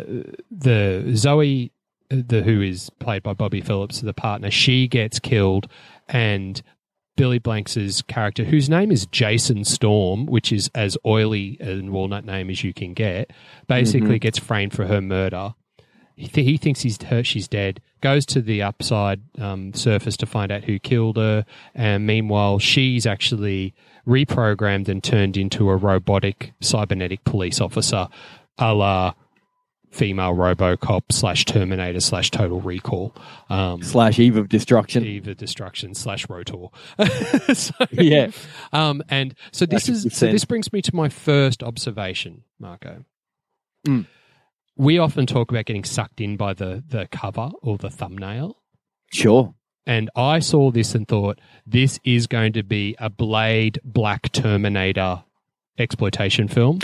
the 0.52 1.12
Zoe, 1.16 1.72
the 2.10 2.42
who 2.44 2.62
is 2.62 2.90
played 3.00 3.24
by 3.24 3.34
Bobby 3.34 3.62
Phillips, 3.62 4.02
the 4.02 4.14
partner, 4.14 4.52
she 4.52 4.88
gets 4.88 5.20
killed, 5.20 5.68
and 6.08 6.62
Billy 7.18 7.40
Blanks' 7.40 8.02
character, 8.04 8.46
whose 8.46 8.70
name 8.70 8.92
is 8.92 9.06
Jason 9.08 9.66
Storm, 9.66 10.26
which 10.26 10.54
is 10.54 10.70
as 10.74 10.98
oily 11.06 11.58
and 11.60 11.92
walnut 11.92 12.24
name 12.24 12.50
as 12.50 12.64
you 12.64 12.74
can 12.74 12.94
get, 12.94 13.32
basically 13.68 14.20
gets 14.20 14.40
framed 14.40 14.74
for 14.74 14.86
her 14.86 15.02
murder. 15.02 15.54
He, 16.20 16.28
th- 16.28 16.46
he 16.46 16.58
thinks 16.58 16.82
he's 16.82 17.02
her, 17.04 17.24
she's 17.24 17.48
dead. 17.48 17.82
Goes 18.02 18.26
to 18.28 18.42
the 18.42 18.62
upside 18.62 19.22
um, 19.40 19.74
surface 19.74 20.18
to 20.18 20.26
find 20.26 20.52
out 20.52 20.66
who 20.66 20.78
killed 20.78 21.16
her, 21.16 21.46
and 21.74 22.06
meanwhile, 22.06 22.60
she's 22.60 23.06
actually 23.06 23.74
reprogrammed 24.06 24.90
and 24.90 25.02
turned 25.02 25.38
into 25.38 25.70
a 25.70 25.78
robotic 25.78 26.52
cybernetic 26.60 27.24
police 27.24 27.62
officer, 27.62 28.10
a 28.58 28.74
la 28.74 29.14
female 29.92 30.36
RoboCop 30.36 31.04
slash 31.10 31.46
Terminator 31.46 32.02
slash 32.02 32.32
Total 32.32 32.60
Recall. 32.60 33.16
Um, 33.50 33.82
Slash 33.82 34.20
Eve 34.20 34.36
of 34.36 34.50
Destruction. 34.50 35.06
Eve 35.06 35.28
of 35.30 35.38
Destruction 35.38 35.96
slash 35.96 36.28
Rotor. 36.30 36.68
so, 37.54 37.74
Yeah. 37.92 38.32
Um, 38.74 39.02
and 39.10 39.36
so 39.52 39.66
this 39.66 39.88
is 39.88 40.08
so 40.12 40.28
this 40.28 40.44
brings 40.44 40.74
me 40.74 40.82
to 40.82 40.94
my 40.94 41.08
first 41.08 41.64
observation, 41.64 42.44
Marco. 42.60 43.06
Mm. 43.88 44.06
We 44.80 44.98
often 44.98 45.26
talk 45.26 45.52
about 45.52 45.66
getting 45.66 45.84
sucked 45.84 46.22
in 46.22 46.38
by 46.38 46.54
the 46.54 46.82
the 46.88 47.08
cover 47.12 47.52
or 47.62 47.78
the 47.78 47.90
thumbnail. 47.90 48.58
Sure. 49.12 49.54
And 49.86 50.10
I 50.16 50.40
saw 50.40 50.72
this 50.72 50.96
and 50.96 51.06
thought, 51.06 51.40
this 51.66 52.00
is 52.06 52.28
going 52.28 52.54
to 52.54 52.64
be 52.64 52.96
a 52.98 53.10
Blade 53.10 53.80
Black 53.84 54.32
Terminator 54.32 55.24
exploitation 55.78 56.48
film. 56.48 56.80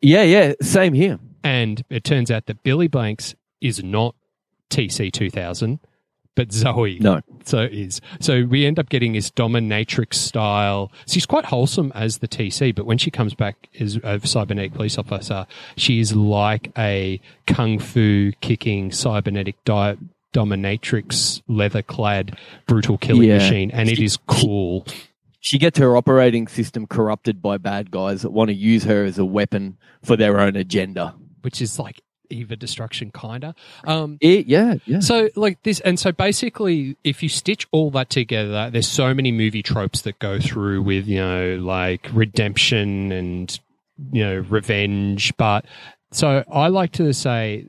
Yeah, 0.00 0.22
yeah. 0.22 0.54
Same 0.60 0.92
here. 0.92 1.18
And 1.44 1.84
it 1.88 2.04
turns 2.04 2.30
out 2.30 2.46
that 2.46 2.62
Billy 2.62 2.88
Blanks 2.88 3.34
is 3.60 3.82
not 3.82 4.14
TC 4.70 5.12
2000, 5.12 5.78
but 6.36 6.52
Zoe. 6.52 6.98
No. 7.00 7.20
So 7.44 7.62
is. 7.62 8.00
So 8.20 8.44
we 8.44 8.64
end 8.66 8.78
up 8.78 8.88
getting 8.88 9.14
this 9.14 9.30
dominatrix 9.32 10.14
style. 10.14 10.92
She's 11.08 11.26
quite 11.26 11.46
wholesome 11.46 11.90
as 11.96 12.18
the 12.18 12.28
TC, 12.28 12.72
but 12.74 12.86
when 12.86 12.98
she 12.98 13.10
comes 13.10 13.34
back 13.34 13.68
as 13.80 13.96
a 14.04 14.20
cybernetic 14.24 14.74
police 14.74 14.96
officer, 14.98 15.46
she 15.76 15.98
is 15.98 16.14
like 16.14 16.70
a 16.78 17.20
kung 17.48 17.78
fu 17.80 18.30
kicking 18.40 18.92
cybernetic 18.92 19.56
di- 19.64 19.96
dominatrix 20.32 21.42
leather 21.48 21.82
clad 21.82 22.36
brutal 22.66 22.98
killing 22.98 23.28
Yeah. 23.28 23.38
machine. 23.38 23.70
And 23.72 23.88
it 23.88 23.98
is 23.98 24.16
cool. 24.26 24.86
She 25.40 25.58
gets 25.58 25.78
her 25.78 25.96
operating 25.96 26.48
system 26.48 26.86
corrupted 26.86 27.40
by 27.40 27.58
bad 27.58 27.90
guys 27.90 28.22
that 28.22 28.30
want 28.30 28.48
to 28.48 28.54
use 28.54 28.84
her 28.84 29.04
as 29.04 29.18
a 29.18 29.24
weapon 29.24 29.76
for 30.02 30.16
their 30.16 30.40
own 30.40 30.56
agenda. 30.56 31.14
which 31.42 31.62
is 31.62 31.78
like 31.78 32.00
Eve 32.30 32.52
of 32.52 32.58
Destruction, 32.58 33.10
kinda. 33.10 33.54
Um, 33.86 34.18
It, 34.20 34.46
yeah, 34.46 34.74
yeah. 34.86 35.00
So, 35.00 35.28
like 35.36 35.62
this, 35.62 35.80
and 35.80 35.98
so 35.98 36.12
basically, 36.12 36.96
if 37.04 37.22
you 37.22 37.28
stitch 37.28 37.66
all 37.72 37.90
that 37.92 38.10
together, 38.10 38.70
there's 38.70 38.88
so 38.88 39.14
many 39.14 39.32
movie 39.32 39.62
tropes 39.62 40.02
that 40.02 40.18
go 40.18 40.38
through 40.40 40.82
with, 40.82 41.06
you 41.06 41.18
know, 41.18 41.58
like 41.60 42.08
redemption 42.12 43.12
and, 43.12 43.58
you 44.12 44.24
know, 44.24 44.44
revenge. 44.48 45.36
But 45.36 45.64
so 46.12 46.44
I 46.50 46.68
like 46.68 46.92
to 46.92 47.12
say 47.12 47.68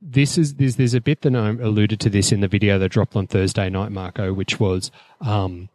this 0.00 0.36
is 0.36 0.54
there's 0.54 0.76
there's 0.76 0.94
a 0.94 1.00
bit 1.00 1.22
that 1.22 1.34
I 1.34 1.48
alluded 1.48 2.00
to 2.00 2.10
this 2.10 2.32
in 2.32 2.40
the 2.40 2.48
video 2.48 2.78
that 2.78 2.88
dropped 2.90 3.14
on 3.14 3.26
Thursday 3.26 3.70
night, 3.70 3.92
Marco, 3.92 4.32
which 4.32 4.58
was 4.58 4.90
um, 5.20 5.68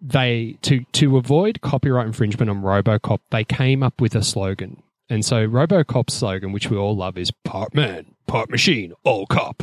they 0.00 0.58
to 0.62 0.84
to 0.92 1.16
avoid 1.16 1.60
copyright 1.62 2.06
infringement 2.06 2.50
on 2.50 2.62
RoboCop, 2.62 3.20
they 3.30 3.44
came 3.44 3.82
up 3.82 4.00
with 4.00 4.14
a 4.14 4.22
slogan. 4.22 4.82
And 5.08 5.24
so 5.24 5.46
RoboCop's 5.46 6.14
slogan, 6.14 6.52
which 6.52 6.68
we 6.70 6.76
all 6.76 6.96
love, 6.96 7.16
is 7.16 7.30
part 7.44 7.74
man, 7.74 8.14
part 8.26 8.50
machine, 8.50 8.92
all 9.04 9.26
cop. 9.26 9.62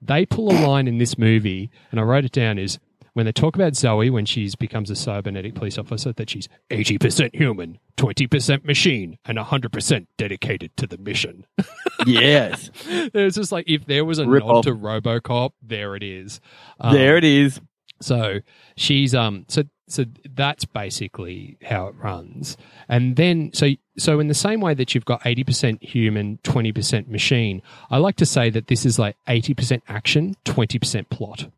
They 0.00 0.26
pull 0.26 0.50
a 0.52 0.58
line 0.66 0.86
in 0.86 0.98
this 0.98 1.18
movie, 1.18 1.70
and 1.90 1.98
I 1.98 2.04
wrote 2.04 2.24
it 2.24 2.32
down, 2.32 2.58
is 2.58 2.78
when 3.14 3.24
they 3.26 3.32
talk 3.32 3.54
about 3.56 3.74
Zoe 3.74 4.10
when 4.10 4.26
she 4.26 4.50
becomes 4.58 4.90
a 4.90 4.94
cybernetic 4.94 5.54
police 5.54 5.78
officer, 5.78 6.12
that 6.12 6.28
she's 6.30 6.48
80% 6.70 7.34
human, 7.34 7.78
20% 7.96 8.64
machine, 8.64 9.16
and 9.24 9.38
100% 9.38 10.06
dedicated 10.18 10.76
to 10.76 10.86
the 10.86 10.98
mission. 10.98 11.46
yes. 12.06 12.70
It's 12.86 13.36
just 13.36 13.52
like, 13.52 13.64
if 13.68 13.86
there 13.86 14.04
was 14.04 14.18
a 14.18 14.26
Rip 14.28 14.44
nod 14.44 14.56
off. 14.56 14.64
to 14.66 14.74
RoboCop, 14.74 15.52
there 15.62 15.96
it 15.96 16.02
is. 16.02 16.40
Um, 16.78 16.92
there 16.92 17.16
it 17.16 17.24
is. 17.24 17.58
so 18.02 18.40
she's 18.76 19.14
um 19.14 19.46
so 19.48 19.62
so 19.88 20.04
that's 20.34 20.64
basically 20.64 21.56
how 21.62 21.86
it 21.88 21.94
runs. 21.96 22.56
And 22.88 23.16
then 23.16 23.50
so 23.52 23.70
so 23.98 24.18
in 24.20 24.28
the 24.28 24.34
same 24.34 24.60
way 24.60 24.74
that 24.74 24.94
you've 24.94 25.04
got 25.04 25.22
80% 25.22 25.82
human, 25.82 26.38
20% 26.44 27.08
machine, 27.08 27.62
I 27.90 27.98
like 27.98 28.16
to 28.16 28.26
say 28.26 28.50
that 28.50 28.66
this 28.66 28.84
is 28.84 28.98
like 28.98 29.16
80% 29.28 29.80
action, 29.88 30.34
20% 30.44 31.08
plot. 31.08 31.48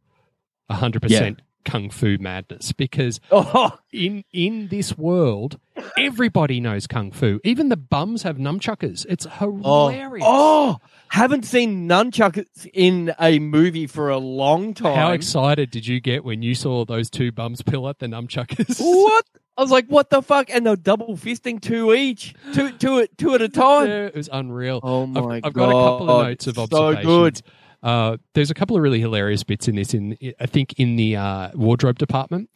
100% 0.70 1.08
Yeah. 1.10 1.30
kung 1.64 1.90
fu 1.90 2.16
madness 2.18 2.72
because 2.72 3.20
Oh, 3.32 3.78
in 3.92 4.24
in 4.32 4.68
this 4.68 4.96
world 4.96 5.58
everybody 5.96 6.60
knows 6.60 6.86
kung 6.86 7.10
fu. 7.10 7.40
Even 7.44 7.68
the 7.68 7.76
bums 7.76 8.22
have 8.22 8.36
nunchuckers. 8.36 9.06
It's 9.08 9.26
oh, 9.40 9.88
hilarious. 9.88 10.24
oh, 10.26 10.78
haven't 11.08 11.44
seen 11.44 11.88
nunchucks 11.88 12.68
in 12.72 13.14
a 13.20 13.38
movie 13.38 13.86
for 13.86 14.10
a 14.10 14.18
long 14.18 14.74
time. 14.74 14.96
How 14.96 15.12
excited 15.12 15.70
did 15.70 15.86
you 15.86 16.00
get 16.00 16.24
when 16.24 16.42
you 16.42 16.54
saw 16.54 16.84
those 16.84 17.10
two 17.10 17.32
bums 17.32 17.62
pull 17.62 17.86
out 17.86 17.98
the 17.98 18.06
nunchuckers? 18.06 18.78
what? 18.80 19.24
I 19.56 19.60
was 19.60 19.72
like, 19.72 19.88
what 19.88 20.08
the 20.08 20.22
fuck? 20.22 20.50
And 20.50 20.64
they're 20.64 20.76
double 20.76 21.16
fisting 21.16 21.60
two 21.60 21.92
each, 21.92 22.32
two, 22.54 22.70
two, 22.70 23.00
at- 23.34 23.42
a 23.42 23.48
time. 23.48 23.88
Yeah, 23.88 24.06
it 24.06 24.14
was 24.14 24.28
unreal. 24.32 24.78
Oh 24.84 25.02
I've, 25.02 25.08
my 25.08 25.40
I've 25.42 25.52
got 25.52 25.70
a 25.70 25.72
couple 25.72 26.02
of 26.02 26.06
God, 26.06 26.26
notes 26.28 26.46
of 26.46 26.58
observation. 26.60 27.02
so 27.02 27.08
good. 27.08 27.42
Uh, 27.82 28.16
there's 28.34 28.50
a 28.52 28.54
couple 28.54 28.76
of 28.76 28.82
really 28.82 29.00
hilarious 29.00 29.42
bits 29.42 29.66
in 29.66 29.74
this. 29.74 29.94
In 29.94 30.16
I 30.38 30.46
think 30.46 30.74
in 30.78 30.94
the 30.94 31.16
uh, 31.16 31.50
wardrobe 31.54 31.98
department, 31.98 32.50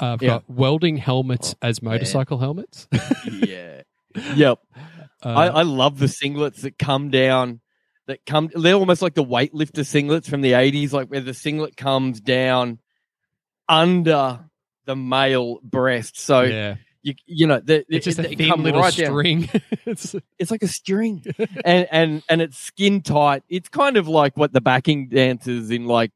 uh, 0.00 0.12
I've 0.14 0.22
Yeah. 0.22 0.28
got 0.28 0.50
welding 0.50 0.96
helmets 0.96 1.54
as 1.62 1.82
motorcycle 1.82 2.38
helmets. 2.38 2.86
yeah. 3.32 3.82
Yep. 4.34 4.58
Uh, 5.22 5.28
I, 5.28 5.46
I 5.48 5.62
love 5.62 5.98
the 5.98 6.06
singlets 6.06 6.60
that 6.62 6.78
come 6.78 7.10
down. 7.10 7.60
That 8.06 8.24
come. 8.24 8.48
They're 8.54 8.74
almost 8.74 9.02
like 9.02 9.14
the 9.14 9.24
weightlifter 9.24 9.80
singlets 9.84 10.28
from 10.30 10.40
the 10.40 10.52
'80s, 10.52 10.92
like 10.92 11.08
where 11.08 11.20
the 11.20 11.34
singlet 11.34 11.76
comes 11.76 12.20
down 12.20 12.78
under 13.68 14.40
the 14.86 14.96
male 14.96 15.58
breast. 15.62 16.18
So 16.18 16.42
yeah, 16.42 16.76
you 17.02 17.14
you 17.26 17.46
know 17.46 17.60
the, 17.60 17.84
it's 17.88 18.04
just 18.04 18.18
a 18.18 18.30
it 18.30 18.38
thin 18.38 18.62
little 18.62 18.80
right 18.80 18.92
string. 18.92 19.48
it's, 19.84 20.14
It's 20.38 20.50
like 20.50 20.62
a 20.62 20.68
string, 20.68 21.22
and 21.64 21.86
and 21.90 22.22
and 22.30 22.40
it's 22.40 22.58
skin 22.58 23.02
tight. 23.02 23.42
It's 23.48 23.68
kind 23.68 23.96
of 23.96 24.08
like 24.08 24.36
what 24.36 24.52
the 24.52 24.60
backing 24.60 25.08
dancers 25.08 25.70
in 25.70 25.84
like 25.86 26.10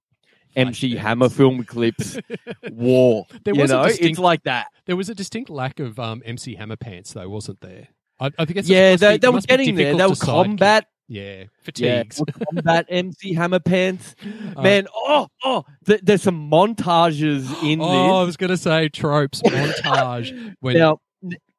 MC 0.56 0.94
Hammer 0.96 1.28
film 1.28 1.64
clips 1.64 2.18
wore. 2.72 3.26
There 3.44 3.54
was 3.54 3.70
know, 3.70 3.84
distinct- 3.84 4.10
it's 4.10 4.18
like 4.18 4.42
that. 4.44 4.66
there 4.86 4.96
was 4.96 5.08
a 5.08 5.14
distinct 5.14 5.50
lack 5.50 5.80
of 5.80 5.98
um, 5.98 6.22
MC 6.24 6.54
Hammer 6.54 6.76
pants, 6.76 7.12
though, 7.12 7.28
wasn't 7.28 7.60
there? 7.60 7.88
I, 8.20 8.30
I 8.38 8.44
think 8.44 8.58
it's 8.58 8.68
Yeah, 8.68 8.96
they, 8.96 9.14
be- 9.14 9.18
they 9.18 9.28
were 9.28 9.40
getting 9.40 9.74
there. 9.74 9.94
They 9.96 10.06
were 10.06 10.14
combat. 10.16 10.86
Yeah, 11.08 11.22
Yeah, 11.40 11.44
fatigues. 11.62 12.20
were 12.20 12.26
combat 12.54 12.86
MC 12.88 13.34
Hammer 13.34 13.58
pants. 13.60 14.14
Uh, 14.56 14.62
Man, 14.62 14.86
oh, 14.94 15.28
oh, 15.44 15.64
th- 15.86 16.00
there's 16.02 16.22
some 16.22 16.50
montages 16.50 17.50
in 17.62 17.78
this. 17.80 17.88
oh, 17.88 18.20
I 18.20 18.24
was 18.24 18.36
going 18.36 18.50
to 18.50 18.56
say 18.56 18.88
tropes 18.88 19.42
montage 19.42 20.54
when 20.60 20.76
Now, 20.78 20.98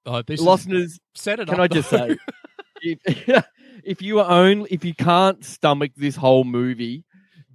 Oh, 0.05 0.21
this 0.21 0.39
is- 0.39 0.45
listeners, 0.45 0.99
set 1.15 1.39
it 1.39 1.47
can 1.47 1.55
up. 1.55 1.61
I 1.61 1.67
just 1.67 1.89
say, 1.89 2.17
if, 2.81 3.45
if 3.83 4.01
you 4.01 4.19
are 4.19 4.29
own, 4.29 4.67
if 4.69 4.83
you 4.83 4.93
can't 4.93 5.43
stomach 5.45 5.91
this 5.95 6.15
whole 6.15 6.43
movie, 6.43 7.03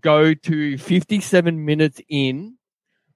go 0.01 0.35
to 0.35 0.79
57 0.79 1.65
minutes 1.65 2.01
in, 2.09 2.57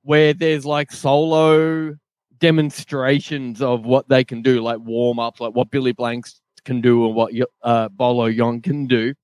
where 0.03 0.35
there's 0.35 0.65
like 0.65 0.93
solo 0.93 1.97
demonstrations 2.39 3.63
of 3.63 3.85
what 3.85 4.09
they 4.09 4.25
can 4.25 4.43
do, 4.43 4.61
like 4.61 4.79
warm 4.81 5.19
ups, 5.19 5.41
like 5.41 5.55
what 5.55 5.71
Billy 5.71 5.93
Blanks 5.93 6.41
can 6.65 6.81
do 6.81 7.07
and 7.07 7.15
what 7.15 7.33
uh, 7.63 7.89
Bolo 7.89 8.31
Yeung 8.31 8.63
can 8.63 8.87
do. 8.87 9.15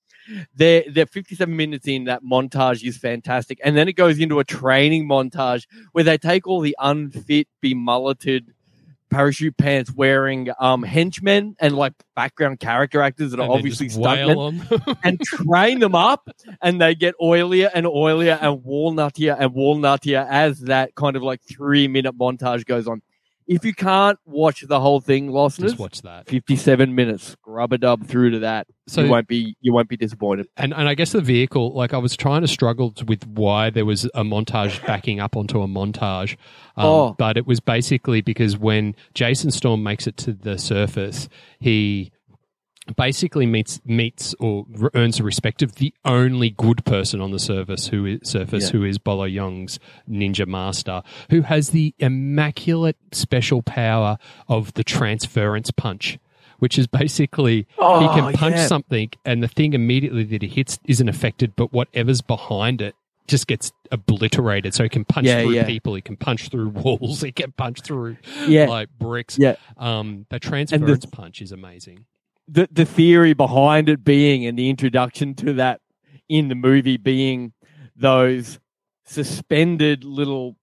They're, 0.54 0.84
they're 0.90 1.06
57 1.06 1.54
minutes 1.54 1.88
in. 1.88 2.04
That 2.04 2.22
montage 2.22 2.86
is 2.86 2.98
fantastic. 2.98 3.58
And 3.64 3.76
then 3.76 3.88
it 3.88 3.94
goes 3.94 4.18
into 4.18 4.38
a 4.40 4.44
training 4.44 5.08
montage 5.08 5.66
where 5.92 6.04
they 6.04 6.18
take 6.18 6.46
all 6.46 6.60
the 6.60 6.76
unfit, 6.78 7.48
bemulleted 7.62 8.52
parachute 9.10 9.56
pants 9.56 9.92
wearing 9.92 10.48
um, 10.60 10.82
henchmen 10.82 11.56
and 11.60 11.76
like 11.76 11.92
background 12.14 12.60
character 12.60 13.00
actors 13.00 13.30
that 13.30 13.40
are 13.40 13.44
And 13.44 13.50
then 13.52 13.58
obviously 13.58 13.88
stuntmen 13.88 14.98
and 15.04 15.20
train 15.20 15.80
them 15.80 15.94
up 15.94 16.28
and 16.62 16.80
they 16.80 16.94
get 16.94 17.14
oilier 17.20 17.70
and 17.72 17.86
oilier 17.86 18.38
and 18.40 18.62
walnutier 18.62 19.36
and 19.38 19.52
walnutier 19.52 20.26
as 20.28 20.60
that 20.60 20.94
kind 20.94 21.16
of 21.16 21.22
like 21.22 21.40
three 21.42 21.88
minute 21.88 22.16
montage 22.16 22.64
goes 22.64 22.86
on. 22.86 23.02
If 23.48 23.64
you 23.64 23.72
can't 23.72 24.18
watch 24.26 24.60
the 24.68 24.78
whole 24.78 25.00
thing, 25.00 25.32
listeners, 25.32 25.70
just 25.72 25.80
watch 25.80 26.02
that. 26.02 26.28
57 26.28 26.94
minutes, 26.94 27.34
rub 27.46 27.72
a 27.72 27.78
dub 27.78 28.06
through 28.06 28.32
to 28.32 28.38
that. 28.40 28.66
So 28.86 29.00
you 29.02 29.10
won't 29.10 29.26
be 29.26 29.56
you 29.62 29.72
won't 29.72 29.88
be 29.88 29.96
disappointed. 29.96 30.48
and 30.56 30.72
and 30.74 30.86
I 30.88 30.94
guess 30.94 31.12
the 31.12 31.20
vehicle, 31.22 31.72
like 31.72 31.94
I 31.94 31.98
was 31.98 32.14
trying 32.16 32.42
to 32.42 32.48
struggle 32.48 32.92
with 33.06 33.26
why 33.26 33.70
there 33.70 33.84
was 33.86 34.04
a 34.14 34.22
montage 34.22 34.84
backing 34.86 35.18
up 35.18 35.34
onto 35.36 35.62
a 35.62 35.66
montage, 35.66 36.32
um, 36.76 36.84
Oh. 36.86 37.14
but 37.18 37.36
it 37.38 37.46
was 37.46 37.58
basically 37.60 38.20
because 38.20 38.56
when 38.58 38.94
Jason 39.14 39.50
Storm 39.50 39.82
makes 39.82 40.06
it 40.06 40.16
to 40.18 40.32
the 40.34 40.58
surface, 40.58 41.28
he 41.58 42.12
basically 42.96 43.46
meets 43.46 43.80
meets 43.84 44.34
or 44.38 44.66
earns 44.94 45.18
the 45.18 45.22
respect 45.24 45.62
of 45.62 45.76
the 45.76 45.92
only 46.04 46.50
good 46.50 46.84
person 46.84 47.20
on 47.20 47.30
the 47.30 47.38
surface 47.38 47.88
who 47.88 48.06
is 48.06 48.20
surface 48.22 48.64
Yeah. 48.66 48.70
who 48.78 48.84
is 48.84 48.98
Bolo 48.98 49.24
Yeung's 49.24 49.78
ninja 50.08 50.46
master 50.46 51.02
who 51.30 51.42
has 51.42 51.70
the 51.70 51.94
immaculate 51.98 52.96
special 53.12 53.62
power 53.62 54.18
of 54.48 54.72
the 54.74 54.84
transference 54.84 55.70
punch 55.70 56.18
which 56.58 56.78
is 56.78 56.86
basically 56.86 57.56
he 57.58 57.66
Oh, 57.78 58.10
can 58.14 58.32
punch 58.34 58.56
yeah. 58.56 58.66
something 58.66 59.10
and 59.24 59.42
the 59.42 59.48
thing 59.48 59.74
immediately 59.74 60.24
that 60.24 60.42
he 60.42 60.48
hits 60.48 60.78
isn't 60.84 61.08
affected 61.08 61.54
but 61.56 61.72
whatever's 61.72 62.20
behind 62.20 62.80
it 62.80 62.94
just 63.26 63.46
gets 63.46 63.70
obliterated 63.92 64.72
so 64.74 64.82
he 64.82 64.88
can 64.88 65.04
punch 65.04 65.26
Yeah, 65.26 65.42
through 65.42 65.50
yeah. 65.52 65.64
people 65.66 65.94
he 65.94 66.00
can 66.00 66.16
punch 66.16 66.48
through 66.48 66.70
walls 66.70 67.20
he 67.28 67.32
can 67.32 67.52
punch 67.52 67.82
through 67.82 68.16
Yeah. 68.46 68.66
like 68.66 68.88
bricks 68.98 69.36
Yeah. 69.38 69.56
um 69.76 70.26
the 70.30 70.38
transference 70.38 71.04
punch 71.06 71.42
is 71.42 71.52
amazing 71.52 72.06
the 72.48 72.68
the 72.72 72.84
theory 72.84 73.34
behind 73.34 73.88
it 73.88 74.02
being 74.02 74.46
and 74.46 74.58
the 74.58 74.70
introduction 74.70 75.34
to 75.34 75.52
that 75.54 75.80
in 76.28 76.48
the 76.48 76.54
movie 76.54 76.96
being 76.96 77.52
those 77.94 78.58
suspended 79.04 80.04
little 80.04 80.56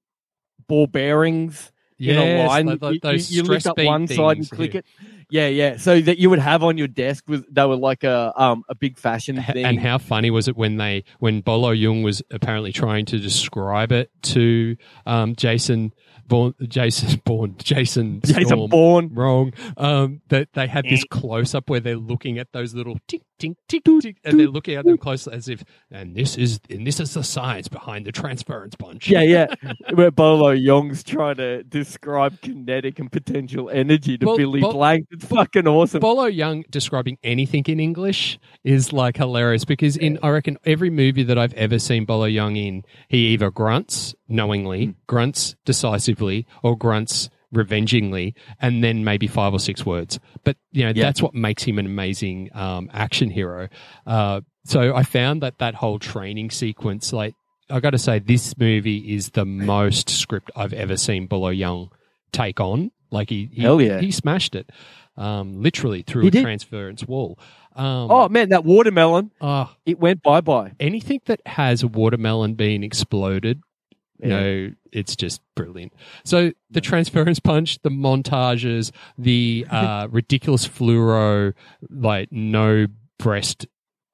ball 0.68 0.88
bearings 0.88 1.72
in 1.98 2.18
a 2.18 2.48
line. 2.48 2.66
like- 2.66 2.82
like 2.82 3.02
those 3.02 3.32
you, 3.32 3.44
you 3.44 3.50
lift 3.50 3.68
up 3.68 3.78
one 3.78 4.08
side 4.08 4.38
and 4.38 4.50
click 4.50 4.74
yeah. 4.74 4.80
it. 4.80 4.86
Yeah, 5.30 5.48
yeah. 5.48 5.78
So 5.78 6.00
that 6.02 6.20
you 6.20 6.30
would 6.30 6.40
have 6.40 6.64
on 6.64 6.78
your 6.78 6.88
desk 6.88 7.24
was 7.28 7.44
they 7.50 7.66
were 7.66 7.76
like 7.76 8.04
a 8.04 8.32
um 8.36 8.64
a 8.70 8.76
big 8.76 8.98
fashion 8.98 9.42
thing. 9.42 9.66
And 9.66 9.80
how 9.80 9.98
funny 9.98 10.30
was 10.30 10.48
it 10.48 10.56
when 10.56 10.78
they 10.78 11.04
when 11.20 11.42
Bolo 11.42 11.74
Yeung 11.74 12.04
was 12.04 12.22
apparently 12.30 12.72
trying 12.72 13.06
to 13.06 13.18
describe 13.18 13.92
it 13.92 14.12
to 14.24 14.78
um, 15.06 15.36
Jason 15.36 15.94
Bourne, 16.28 16.54
Jason 16.68 17.22
Bourne, 17.26 17.56
Jason 17.58 18.22
Jason 18.24 18.46
Storm, 18.46 18.70
Bourne. 18.70 19.14
wrong. 19.14 19.54
Um, 19.78 20.22
that 20.30 20.54
they 20.54 20.68
had 20.68 20.86
this 20.86 21.04
close 21.04 21.54
up 21.56 21.70
where 21.70 21.80
they're 21.80 21.96
looking 21.96 22.38
at 22.40 22.52
those 22.52 22.74
little 22.74 22.98
tick 23.08 23.22
tick 23.40 23.54
tick 23.68 23.84
tick, 24.02 24.18
and 24.24 24.40
they're 24.40 24.48
looking 24.48 24.76
at 24.76 24.86
them 24.86 24.98
closely 24.98 25.34
as 25.34 25.48
if, 25.50 25.64
and 25.92 26.16
this 26.16 26.38
is 26.38 26.60
and 26.70 26.86
this 26.86 27.00
is 27.00 27.14
the 27.14 27.24
science 27.24 27.68
behind 27.68 28.06
the 28.06 28.12
transference 28.12 28.76
punch. 28.76 29.10
Yeah, 29.10 29.22
yeah. 29.22 29.48
Where 29.94 30.12
Bolo 30.12 30.56
Yeung's 30.56 31.04
trying 31.04 31.38
to 31.38 31.64
describe 31.64 32.40
kinetic 32.42 33.00
and 33.00 33.12
potential 33.12 33.70
energy 33.70 34.18
to 34.18 34.26
Well, 34.26 34.38
Billy 34.38 34.62
Bo- 34.62 34.72
Blank. 34.74 35.08
It's 35.12 35.26
fucking 35.26 35.68
awesome. 35.68 36.00
Bolo 36.00 36.30
Yeung 36.30 36.70
describing 36.72 37.18
anything 37.24 37.64
in 37.68 37.80
English 37.80 38.40
is 38.64 38.94
like 38.94 39.18
hilarious 39.18 39.66
because 39.66 39.98
in 39.98 40.18
I 40.24 40.30
reckon 40.30 40.58
every 40.66 40.90
movie 40.90 41.24
that 41.24 41.38
I've 41.38 41.54
ever 41.54 41.80
seen 41.80 42.06
Bolo 42.06 42.28
Yeung 42.28 42.58
in, 42.58 42.84
he 43.08 43.28
either 43.28 43.52
grunts 43.52 44.16
knowingly, 44.28 44.86
Hmm. 44.86 44.92
grunts 45.08 45.56
decisively, 45.66 46.46
or 46.64 46.78
grunts 46.78 47.30
revengingly, 47.56 48.34
and 48.62 48.84
then 48.84 49.04
maybe 49.04 49.28
five 49.28 49.54
or 49.54 49.60
six 49.60 49.86
words. 49.86 50.20
But 50.44 50.58
you 50.72 50.84
know 50.84 50.92
Yeah. 50.96 51.04
that's 51.06 51.22
what 51.22 51.34
makes 51.34 51.64
him 51.64 51.80
an 51.80 51.86
amazing 51.86 52.50
um, 52.54 52.90
action 52.94 53.30
hero. 53.30 53.68
Uh, 54.06 54.42
so 54.66 54.96
I 54.96 55.04
found 55.04 55.42
that 55.42 55.58
that 55.60 55.76
whole 55.76 56.00
training 56.00 56.52
sequence, 56.52 57.12
like 57.14 57.34
I 57.70 57.80
got 57.80 57.92
to 57.92 57.98
say, 57.98 58.20
this 58.20 58.58
movie 58.58 59.16
is 59.16 59.30
the 59.32 59.46
most 59.46 60.10
script 60.10 60.52
I've 60.56 60.74
ever 60.74 60.98
seen 60.98 61.26
Bolo 61.28 61.52
Yeung 61.52 61.90
take 62.32 62.60
on. 62.60 62.92
Like 63.12 63.30
he, 63.30 63.50
he 63.52 63.62
Hell 63.62 63.82
yeah. 63.82 64.00
he 64.02 64.12
smashed 64.12 64.56
it, 64.56 64.70
um, 65.18 65.62
literally 65.62 66.02
through 66.02 66.24
He 66.24 66.28
a 66.28 66.32
did. 66.32 66.44
transference 66.44 67.06
wall. 67.08 67.40
Um, 67.76 68.10
oh 68.10 68.30
man, 68.30 68.50
that 68.50 68.64
watermelon, 68.66 69.32
ah, 69.42 69.76
it 69.86 70.00
went 70.00 70.24
bye 70.24 70.42
bye. 70.42 70.72
anything 70.80 71.20
that 71.26 71.42
has 71.46 71.84
a 71.84 71.88
watermelon 71.88 72.54
being 72.56 72.84
exploded, 72.84 73.62
you 74.22 74.30
Yeah. 74.30 74.40
know, 74.40 74.72
it's 74.92 75.16
just 75.16 75.42
brilliant. 75.56 75.94
So 76.24 76.52
the 76.72 76.82
transference 76.82 77.40
punch, 77.40 77.80
the 77.82 77.90
montages, 77.90 78.92
the 79.18 79.66
uh, 79.70 80.08
ridiculous 80.12 80.68
fluoro, 80.68 81.54
like 81.90 82.32
no 82.32 82.88
breast 83.20 83.68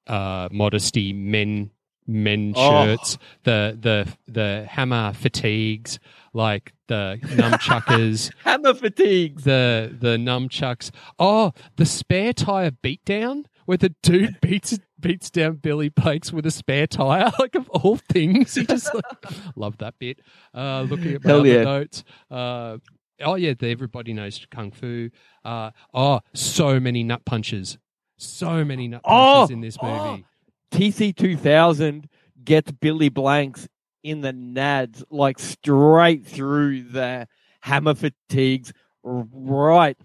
uh, 0.06 0.48
modesty 0.50 1.12
men 1.12 1.70
men 2.06 2.52
Oh. 2.56 2.84
shirts, 2.84 3.16
the 3.44 3.78
the 3.80 4.12
the 4.30 4.66
hammer 4.68 5.12
fatigues, 5.12 6.00
like 6.34 6.72
the 6.88 7.18
nunchuckers. 7.22 8.32
Hammer 8.44 8.74
fatigues. 8.74 9.44
the 9.44 9.94
the 9.98 10.16
nunchucks. 10.16 10.90
Oh, 11.18 11.52
the 11.76 11.86
spare 11.86 12.32
tire 12.32 12.72
beatdown 12.72 13.44
where 13.66 13.78
the 13.78 13.94
dude 14.02 14.40
beats 14.40 14.78
beats 15.02 15.30
down 15.30 15.56
Billy 15.56 15.90
Blanks 15.90 16.32
with 16.32 16.46
a 16.46 16.50
spare 16.50 16.86
tire. 16.86 17.30
Like 17.38 17.54
of 17.56 17.68
all 17.70 17.96
things, 17.96 18.54
he 18.54 18.64
just 18.64 18.94
like, 18.94 19.04
love 19.56 19.76
that 19.78 19.98
bit. 19.98 20.20
Uh, 20.54 20.82
looking 20.82 21.14
at 21.14 21.24
my 21.24 21.30
Hell 21.30 21.40
other 21.40 21.48
yeah. 21.48 21.62
notes. 21.64 22.04
Uh, 22.30 22.78
oh 23.20 23.34
yeah, 23.34 23.52
the, 23.58 23.68
everybody 23.68 24.12
knows 24.14 24.46
kung 24.50 24.70
fu. 24.70 25.10
Uh, 25.44 25.70
oh, 25.92 26.20
so 26.34 26.80
many 26.80 27.02
nut 27.02 27.24
punches. 27.26 27.76
So 28.16 28.64
many 28.64 28.88
nut 28.88 29.02
punches 29.02 29.50
Oh, 29.50 29.52
in 29.52 29.60
this 29.60 29.76
oh. 29.82 30.10
movie. 30.12 30.24
TC 30.72 31.14
two 31.14 31.36
thousand 31.36 32.08
gets 32.42 32.70
Billy 32.72 33.08
Blanks 33.10 33.68
in 34.02 34.20
the 34.20 34.32
nads, 34.32 35.02
like 35.10 35.38
straight 35.38 36.26
through 36.26 36.84
the 36.84 37.28
hammer 37.60 37.94
fatigues, 37.94 38.72
right 39.02 39.96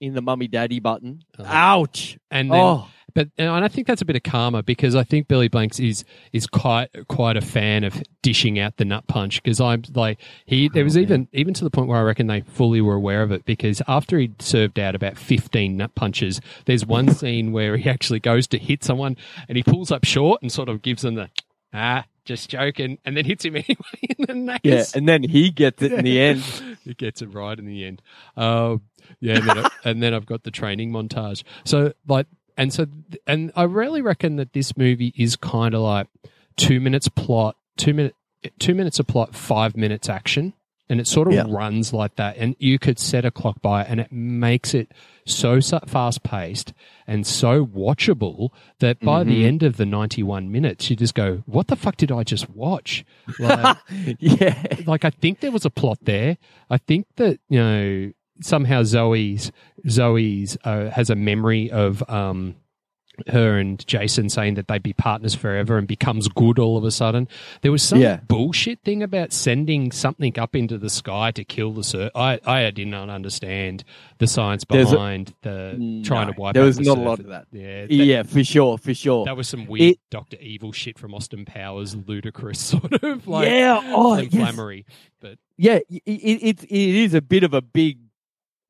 in 0.00 0.14
the 0.14 0.22
mummy 0.22 0.48
daddy 0.48 0.80
button. 0.80 1.22
Uh-huh. 1.38 1.48
Ouch! 1.52 2.18
And 2.30 2.50
then 2.50 2.58
Oh, 2.60 2.88
But 3.14 3.28
and 3.38 3.48
I 3.50 3.68
think 3.68 3.86
that's 3.86 4.02
a 4.02 4.04
bit 4.04 4.16
of 4.16 4.22
karma 4.22 4.62
because 4.62 4.94
I 4.94 5.04
think 5.04 5.28
Billy 5.28 5.48
Blanks 5.48 5.80
is 5.80 6.04
is 6.32 6.46
quite 6.46 6.88
quite 7.08 7.36
a 7.36 7.40
fan 7.40 7.84
of 7.84 8.02
dishing 8.22 8.58
out 8.58 8.76
the 8.76 8.84
nut 8.84 9.06
punch 9.06 9.42
because 9.42 9.60
I'm 9.60 9.82
like 9.94 10.20
he 10.46 10.68
there 10.68 10.84
was 10.84 10.96
even 10.96 11.28
even 11.32 11.54
to 11.54 11.64
the 11.64 11.70
point 11.70 11.88
where 11.88 11.98
I 11.98 12.02
reckon 12.02 12.26
they 12.26 12.40
fully 12.40 12.80
were 12.80 12.94
aware 12.94 13.22
of 13.22 13.32
it 13.32 13.44
because 13.44 13.82
after 13.88 14.18
he 14.18 14.32
served 14.38 14.78
out 14.78 14.94
about 14.94 15.16
15 15.16 15.76
nut 15.76 15.94
punches 15.94 16.40
there's 16.66 16.84
one 16.84 17.08
scene 17.14 17.52
where 17.52 17.76
he 17.76 17.88
actually 17.88 18.20
goes 18.20 18.46
to 18.48 18.58
hit 18.58 18.84
someone 18.84 19.16
and 19.48 19.56
he 19.56 19.62
pulls 19.62 19.90
up 19.90 20.04
short 20.04 20.42
and 20.42 20.52
sort 20.52 20.68
of 20.68 20.82
gives 20.82 21.02
them 21.02 21.14
the 21.14 21.30
ah 21.72 22.04
just 22.24 22.48
joking 22.48 22.98
and 23.04 23.16
then 23.16 23.24
hits 23.24 23.44
him 23.44 23.56
anyway 23.56 23.76
in 24.02 24.26
the 24.26 24.34
neck 24.34 24.60
yeah, 24.62 24.84
and 24.94 25.08
then 25.08 25.22
he 25.22 25.50
gets 25.50 25.82
it 25.82 25.92
in 25.92 26.04
the 26.04 26.20
end. 26.20 26.42
he 26.84 26.94
gets 26.94 27.22
it 27.22 27.34
right 27.34 27.58
in 27.58 27.66
the 27.66 27.84
end. 27.84 28.02
Um, 28.36 28.82
yeah, 29.20 29.36
and 29.36 29.48
then, 29.48 29.58
I, 29.58 29.70
and 29.84 30.02
then 30.02 30.14
I've 30.14 30.26
got 30.26 30.44
the 30.44 30.50
training 30.50 30.92
montage. 30.92 31.42
So 31.64 31.92
like, 32.06 32.26
and 32.60 32.72
so, 32.72 32.86
and 33.26 33.50
I 33.56 33.64
really 33.64 34.02
reckon 34.02 34.36
that 34.36 34.52
this 34.52 34.76
movie 34.76 35.12
is 35.16 35.34
kind 35.36 35.74
of 35.74 35.80
like 35.80 36.06
two 36.56 36.78
minutes 36.80 37.08
plot, 37.08 37.56
two 37.76 37.94
minute, 37.94 38.14
two 38.58 38.74
minutes 38.74 38.98
of 39.00 39.06
plot, 39.06 39.34
five 39.34 39.76
minutes 39.76 40.08
action, 40.08 40.52
and 40.88 41.00
it 41.00 41.06
sort 41.06 41.28
of 41.28 41.34
Yeah. 41.34 41.44
runs 41.48 41.92
like 41.92 42.16
that. 42.16 42.36
And 42.36 42.56
you 42.58 42.78
could 42.78 42.98
set 42.98 43.24
a 43.24 43.30
clock 43.30 43.62
by 43.62 43.82
it, 43.82 43.88
and 43.90 44.00
it 44.00 44.10
makes 44.12 44.74
it 44.74 44.92
so 45.26 45.60
fast 45.60 46.22
paced 46.24 46.72
and 47.06 47.24
so 47.26 47.64
watchable 47.64 48.48
that 48.80 48.98
by 49.00 49.22
the 49.22 49.42
Mhm. 49.42 49.46
end 49.46 49.62
of 49.62 49.76
the 49.76 49.86
ninety-one 49.86 50.50
minutes, 50.50 50.90
you 50.90 50.96
just 50.96 51.14
go, 51.14 51.42
"What 51.46 51.68
the 51.68 51.76
fuck 51.76 51.96
did 51.96 52.10
I 52.10 52.24
just 52.24 52.50
watch?" 52.50 53.04
Like, 53.38 53.76
yeah, 54.20 54.60
like 54.86 55.04
I 55.04 55.10
think 55.10 55.40
there 55.40 55.52
was 55.52 55.64
a 55.64 55.70
plot 55.70 55.98
there. 56.02 56.36
I 56.68 56.78
think 56.78 57.06
that 57.16 57.38
you 57.48 57.58
know 57.60 58.12
somehow 58.42 58.82
Zoe's 58.82 59.52
Zoe's 59.88 60.56
uh, 60.64 60.90
has 60.90 61.10
a 61.10 61.14
memory 61.16 61.70
of 61.70 62.08
um 62.08 62.56
her 63.26 63.58
and 63.58 63.86
Jason 63.86 64.30
saying 64.30 64.54
that 64.54 64.66
they'd 64.66 64.82
be 64.82 64.94
partners 64.94 65.34
forever 65.34 65.76
and 65.76 65.86
becomes 65.86 66.26
good 66.28 66.58
all 66.58 66.78
of 66.78 66.84
a 66.84 66.90
sudden. 66.90 67.28
There 67.60 67.70
was 67.70 67.82
some 67.82 68.00
Yeah. 68.00 68.20
bullshit 68.26 68.80
thing 68.82 69.02
about 69.02 69.34
sending 69.34 69.92
something 69.92 70.38
up 70.38 70.56
into 70.56 70.78
the 70.78 70.88
sky 70.88 71.30
to 71.32 71.44
kill 71.44 71.72
the 71.74 71.84
sur 71.84 72.10
I, 72.14 72.40
I 72.46 72.70
did 72.70 72.88
not 72.88 73.10
understand 73.10 73.84
the 74.16 74.26
science 74.26 74.64
There's 74.70 74.90
a- 74.90 74.94
behind 74.94 75.34
the 75.42 76.00
trying 76.02 76.28
No, 76.28 76.32
to 76.32 76.40
wipe 76.40 76.48
out. 76.50 76.54
there 76.54 76.62
out 76.62 76.66
was 76.66 76.76
the 76.78 76.84
not 76.84 76.96
a 76.96 77.00
lot 77.02 77.18
of 77.18 77.26
that. 77.26 77.46
Yeah, 77.52 77.82
that, 77.82 77.92
yeah, 77.92 78.22
for 78.22 78.42
sure, 78.42 78.78
for 78.78 78.94
sure. 78.94 79.26
that 79.26 79.36
was 79.36 79.48
some 79.50 79.66
weird 79.66 79.92
It- 79.96 79.98
Doctor 80.10 80.38
Evil 80.40 80.72
shit 80.72 80.98
from 80.98 81.12
Austin 81.12 81.44
Powers, 81.44 81.94
ludicrous 81.94 82.58
sort 82.70 83.02
of 83.02 83.28
like 83.28 83.48
yeah, 83.50 83.82
oh, 83.84 84.16
yes. 84.16 84.54
But 85.20 85.36
yeah, 85.58 85.80
it, 85.90 86.02
it, 86.06 86.42
it, 86.42 86.62
it 86.64 86.70
is 87.04 87.12
a 87.12 87.20
bit 87.20 87.44
of 87.44 87.52
a 87.52 87.60
big 87.60 87.98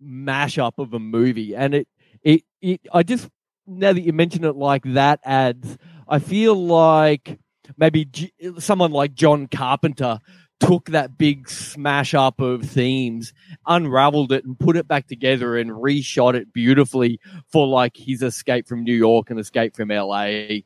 mashup 0.03 0.73
of 0.79 0.95
a 0.95 0.99
movie, 0.99 1.55
and 1.55 1.75
it, 1.75 1.89
it, 2.23 2.43
it, 2.61 2.81
I 2.93 3.03
just 3.03 3.29
now 3.67 3.93
that 3.93 4.03
you 4.03 4.13
mention 4.13 4.45
it 4.45 4.57
like 4.57 4.83
that, 4.85 5.21
adds. 5.25 5.79
I 6.09 6.19
feel 6.19 6.55
like 6.55 7.39
maybe 7.77 8.05
J- 8.07 8.33
someone 8.59 8.91
like 8.91 9.15
John 9.15 9.47
Carpenter 9.47 10.19
took 10.61 10.87
that 10.91 11.17
big 11.17 11.49
smash 11.49 12.15
up 12.15 12.41
of 12.41 12.63
themes, 12.63 13.33
unraveled 13.67 14.33
it, 14.33 14.45
and 14.45 14.59
put 14.59 14.77
it 14.77 14.87
back 14.87 15.07
together 15.07 15.57
and 15.57 15.71
reshot 15.71 16.35
it 16.35 16.53
beautifully 16.53 17.19
for 17.51 17.67
like 17.67 17.97
his 17.97 18.23
escape 18.23 18.69
from 18.69 18.85
New 18.85 18.95
York 18.95 19.31
and 19.31 19.41
escape 19.41 19.75
from 19.75 19.89
LA. 19.89 20.59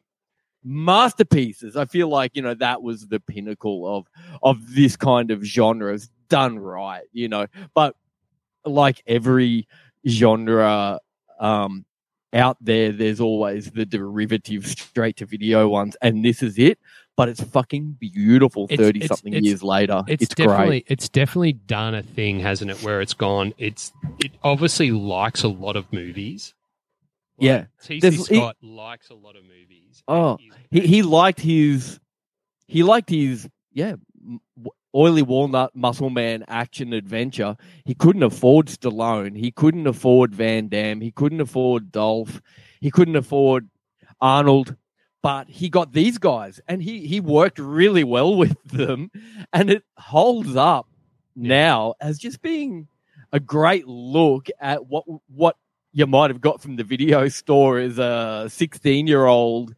Masterpieces. 0.65 1.77
I 1.77 1.85
feel 1.85 2.09
like 2.09 2.33
you 2.35 2.43
know 2.43 2.55
that 2.55 2.83
was 2.83 3.09
the 3.09 3.21
pinnacle 3.21 3.87
of 3.87 4.07
of 4.43 4.75
this 4.75 4.97
kind 4.97 5.31
of 5.31 5.45
genres 5.45 6.09
done 6.29 6.59
right, 6.59 7.05
you 7.13 7.29
know. 7.29 7.47
But 7.75 7.97
like 8.65 9.03
every 9.07 9.67
genre 10.07 11.01
um, 11.41 11.85
out 12.33 12.57
there, 12.61 12.93
there's 12.93 13.21
always 13.21 13.71
the 13.71 13.87
derivative 13.87 14.67
straight 14.67 15.17
to 15.17 15.27
video 15.27 15.69
ones, 15.69 15.97
and 16.03 16.25
this 16.25 16.43
is 16.43 16.59
it. 16.59 16.79
But 17.17 17.29
it's 17.29 17.41
fucking 17.45 17.93
beautiful. 18.01 18.67
Thirty 18.67 18.99
it's- 18.99 19.07
something 19.09 19.33
it's- 19.35 19.45
years 19.45 19.63
later, 19.63 20.03
it's, 20.09 20.25
it's, 20.25 20.35
definitely 20.35 20.67
great. 20.67 20.87
it's 20.89 21.09
definitely 21.09 21.53
done 21.53 21.95
a 21.95 22.03
thing, 22.03 22.41
hasn't 22.41 22.73
it? 22.73 22.83
Where 22.83 23.01
it's 23.01 23.15
gone. 23.15 23.55
It's 23.57 23.93
it 24.19 24.33
obviously 24.43 24.91
likes 24.91 25.45
a 25.45 25.49
lot 25.49 25.77
of 25.77 25.93
movies. 25.93 26.55
Yeah. 27.39 27.67
TC 27.85 28.11
he- 28.11 28.37
Scott 28.37 28.57
likes 28.63 29.11
a 29.11 29.15
lot 29.15 29.37
of 29.37 29.45
movies. 29.45 30.03
Oh, 30.09 30.39
He 30.73 30.81
he 30.81 31.03
liked 31.03 31.41
his 31.41 32.01
he 32.67 32.83
liked 32.83 33.11
his 33.11 33.49
yeah 33.73 33.95
oily 34.95 35.23
walnut 35.23 35.75
muscle 35.75 36.11
man 36.11 36.45
action 36.49 36.93
adventure. 36.93 37.57
He 37.85 37.95
couldn't 37.95 38.23
afford 38.23 38.67
Stallone. 38.69 39.37
He 39.37 39.51
couldn't 39.51 39.87
afford 39.87 40.35
Van 40.35 40.69
Damme. 40.69 41.01
He 41.01 41.11
couldn't 41.11 41.41
afford 41.41 41.93
Dolph. 41.93 42.41
He 42.81 42.91
couldn't 42.91 43.17
afford 43.17 43.69
Arnold. 44.21 44.77
But 45.23 45.49
he 45.49 45.71
got 45.71 45.93
these 45.93 46.19
guys, 46.19 46.61
and 46.69 46.83
he 46.83 47.07
he 47.07 47.19
worked 47.19 47.59
really 47.59 48.05
well 48.05 48.37
with 48.43 48.63
them, 48.65 49.11
and 49.53 49.71
it 49.71 49.83
holds 49.97 50.55
up 50.55 50.87
now 51.35 51.95
as 52.01 52.19
just 52.19 52.43
being 52.43 52.89
a 53.33 53.41
great 53.41 53.89
look 53.89 54.49
at 54.61 54.87
what 54.87 55.05
what 55.35 55.57
you 55.93 56.07
might 56.07 56.31
have 56.31 56.41
got 56.41 56.61
from 56.61 56.77
the 56.77 56.85
video 56.85 57.29
store 57.29 57.79
as 57.79 57.99
a 57.99 58.47
16 58.51 59.07
year 59.07 59.25
old 59.25 59.75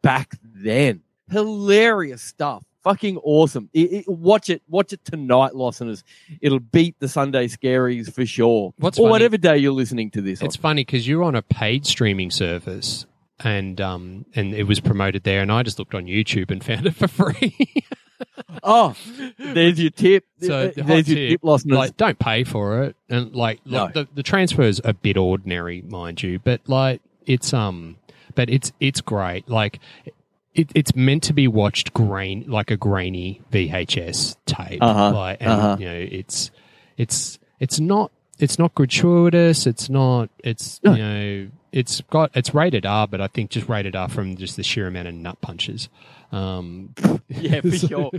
back 0.00 0.34
then. 0.42 1.02
Hilarious 1.30 2.22
stuff. 2.22 2.64
Fucking 2.82 3.18
awesome. 3.18 3.68
It- 3.74 3.92
it- 3.92 4.08
watch 4.08 4.48
it. 4.48 4.62
Watch 4.68 4.92
it 4.92 5.04
tonight, 5.04 5.54
listeners. 5.54 6.02
It'll 6.40 6.60
beat 6.60 6.96
the 6.98 7.08
Sunday 7.08 7.46
Scaries 7.48 8.12
for 8.12 8.24
sure. 8.24 8.72
What's 8.78 8.98
or 8.98 9.02
funny- 9.02 9.10
whatever 9.10 9.36
day 9.36 9.58
you're 9.58 9.72
listening 9.72 10.10
to 10.12 10.22
this. 10.22 10.40
It's 10.40 10.56
on. 10.56 10.62
funny 10.62 10.82
because 10.84 11.06
you're 11.06 11.22
on 11.22 11.34
a 11.34 11.42
paid 11.42 11.84
streaming 11.86 12.30
service, 12.30 13.04
and 13.38 13.80
um, 13.80 14.24
and 14.34 14.54
it 14.54 14.64
was 14.64 14.80
promoted 14.80 15.24
there, 15.24 15.42
and 15.42 15.52
I 15.52 15.62
just 15.62 15.78
looked 15.78 15.94
on 15.94 16.06
YouTube 16.06 16.50
and 16.50 16.64
found 16.70 16.86
it 16.86 16.94
for 16.94 17.06
free. 17.08 17.54
oh, 18.62 18.94
there's 19.38 19.80
your 19.80 19.90
tip. 19.90 20.24
So 20.40 20.68
Uh, 20.68 20.72
the 20.74 20.82
there's 20.82 21.08
your 21.08 21.16
tip, 21.16 21.30
tip, 21.30 21.40
listeners. 21.44 21.76
like, 21.78 21.96
don't 21.96 22.18
pay 22.18 22.44
for 22.44 22.82
it, 22.84 22.96
and 23.08 23.34
like, 23.34 23.60
No. 23.66 23.84
like 23.84 23.94
the 23.94 24.08
the 24.14 24.22
transfer's 24.22 24.80
a 24.84 24.94
bit 24.94 25.16
ordinary, 25.16 25.82
mind 25.82 26.22
you, 26.22 26.38
but 26.38 26.60
like 26.66 27.00
it's 27.26 27.52
um, 27.52 27.96
but 28.34 28.48
it's 28.48 28.72
it's 28.80 29.00
great. 29.02 29.48
Like 29.50 29.80
it, 30.54 30.70
it's 30.74 30.94
meant 30.96 31.22
to 31.24 31.32
be 31.32 31.46
watched 31.48 31.92
grain 31.94 32.44
like 32.48 32.70
a 32.70 32.76
grainy 32.76 33.40
VHS 33.52 34.36
tape, 34.46 34.82
Uh-huh, 34.82 35.12
like, 35.12 35.38
and 35.40 35.50
uh-huh. 35.50 35.76
you 35.78 35.86
know, 35.86 35.94
it's 36.10 36.50
it's 36.96 37.38
it's 37.58 37.78
not 37.80 38.10
it's 38.38 38.58
not 38.58 38.74
gratuitous. 38.74 39.66
It's 39.66 39.88
not. 39.90 40.30
It's 40.42 40.80
No. 40.82 40.94
you 40.94 41.02
know. 41.02 41.48
It's 41.72 42.00
got 42.10 42.32
it's 42.34 42.52
rated 42.52 42.84
R, 42.84 43.06
but 43.06 43.20
I 43.20 43.28
think 43.28 43.50
just 43.50 43.68
rated 43.68 43.94
R 43.94 44.08
from 44.08 44.36
just 44.36 44.56
the 44.56 44.64
sheer 44.64 44.88
amount 44.88 45.06
of 45.06 45.14
nut 45.14 45.40
punches. 45.40 45.88
Um, 46.32 46.94
yeah, 47.28 47.60
for 47.60 47.70
so- 47.76 47.86
sure. 47.86 48.10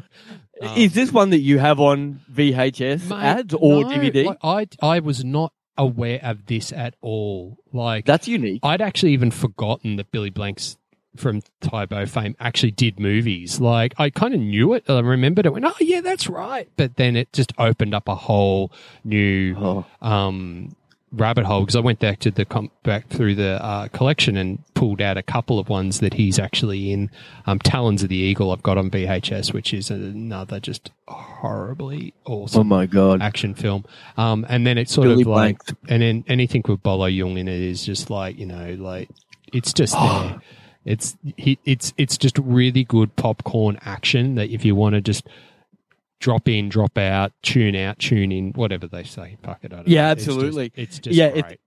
Um, 0.62 0.78
Is 0.78 0.94
this 0.94 1.12
one 1.12 1.32
that 1.32 1.40
you 1.40 1.58
have 1.60 1.80
on 1.80 2.22
VHS 2.32 3.10
Mate, 3.10 3.16
ads 3.24 3.54
or 3.56 3.84
no, 3.84 3.90
DVD? 3.90 4.26
like, 4.26 4.38
I 4.44 4.68
I 4.82 5.00
was 5.00 5.26
not 5.26 5.52
aware 5.78 6.20
of 6.24 6.46
this 6.46 6.72
at 6.72 6.94
all. 7.02 7.58
Like 7.74 8.06
That's 8.06 8.28
unique. 8.28 8.62
I'd 8.64 8.82
actually 8.82 9.14
even 9.14 9.32
forgotten 9.32 9.96
that 9.98 10.12
Billy 10.12 10.30
Blanks 10.30 10.78
from 11.16 11.42
Tae 11.60 11.86
Bo 11.86 12.06
fame 12.06 12.36
actually 12.40 12.72
did 12.72 13.00
movies. 13.00 13.60
Like 13.60 13.94
I 13.98 14.10
kind 14.10 14.34
of 14.34 14.40
knew 14.40 14.74
it. 14.74 14.84
I 14.90 15.00
remembered 15.00 15.46
it. 15.46 15.54
Went, 15.54 15.66
oh 15.66 15.74
yeah, 15.80 16.02
that's 16.02 16.28
right. 16.28 16.70
But 16.78 16.96
then 16.96 17.16
it 17.16 17.32
just 17.34 17.52
opened 17.58 17.94
up 17.94 18.08
a 18.08 18.16
whole 18.16 18.72
new 19.04 19.56
Oh. 19.58 19.86
um, 20.02 20.76
rabbit 21.14 21.44
hole 21.46 21.62
because 21.64 21.76
I 21.76 21.82
went 21.82 22.00
back 22.00 22.20
to 22.20 22.32
the 22.32 22.46
com- 22.46 22.72
back 22.84 23.10
through 23.10 23.36
the 23.36 23.62
uh, 23.62 23.90
collection 23.90 24.38
and 24.38 24.64
pulled 24.76 25.02
out 25.02 25.18
a 25.18 25.22
couple 25.24 25.60
of 25.60 25.68
ones 25.68 26.00
that 26.00 26.14
he's 26.14 26.40
actually 26.40 26.94
in. 26.94 27.12
Um, 27.46 27.60
Talons 27.60 28.02
of 28.04 28.08
the 28.10 28.16
Eagle 28.16 28.52
I've 28.52 28.64
got 28.64 28.78
on 28.78 28.90
VHS, 28.90 29.52
which 29.54 29.74
is 29.74 29.92
another 29.92 30.62
just 30.62 30.92
horribly 31.10 32.14
awesome 32.26 32.62
Oh 32.62 32.64
my 32.64 32.86
god. 32.86 33.22
action 33.22 33.54
film. 33.56 33.84
Um, 34.18 34.46
and 34.48 34.66
then 34.66 34.78
it's 34.78 34.94
sort 34.94 35.08
Billy 35.08 35.24
of 35.24 35.28
like, 35.28 35.58
and 35.90 36.02
then 36.02 36.24
anything 36.28 36.64
with 36.68 36.82
Bolo 36.82 37.08
Yeung 37.08 37.38
in 37.38 37.48
it 37.48 37.60
is 37.62 37.84
just 37.86 38.10
like, 38.10 38.38
you 38.40 38.46
know, 38.46 38.76
like 38.80 39.10
it's 39.52 39.74
just 39.74 39.96
Oh. 39.98 40.30
there. 40.30 40.42
It's 40.86 41.16
he, 41.38 41.60
it's 41.66 41.94
it's 41.98 42.18
just 42.18 42.38
really 42.40 42.84
good 42.84 43.16
popcorn 43.16 43.78
action 43.84 44.36
that 44.36 44.50
if 44.50 44.66
you 44.66 44.76
want 44.76 44.96
to 44.96 45.02
just 45.02 45.28
drop 46.20 46.48
in, 46.48 46.70
drop 46.70 46.98
out, 46.98 47.34
tune 47.44 47.76
out, 47.76 48.00
tune 48.00 48.32
in, 48.32 48.52
whatever 48.54 48.88
they 48.88 49.04
say. 49.04 49.38
Fuck 49.44 49.60
it, 49.64 49.74
I 49.74 49.78
don't 49.78 49.88
Yeah, 49.88 50.08
know. 50.08 50.12
It's 50.14 50.26
just- 50.26 50.38
absolutely. 50.38 50.72
It's 50.76 51.00
just, 51.00 51.16
Yeah, 51.16 51.30
great. 51.32 51.46
it- 51.46 51.60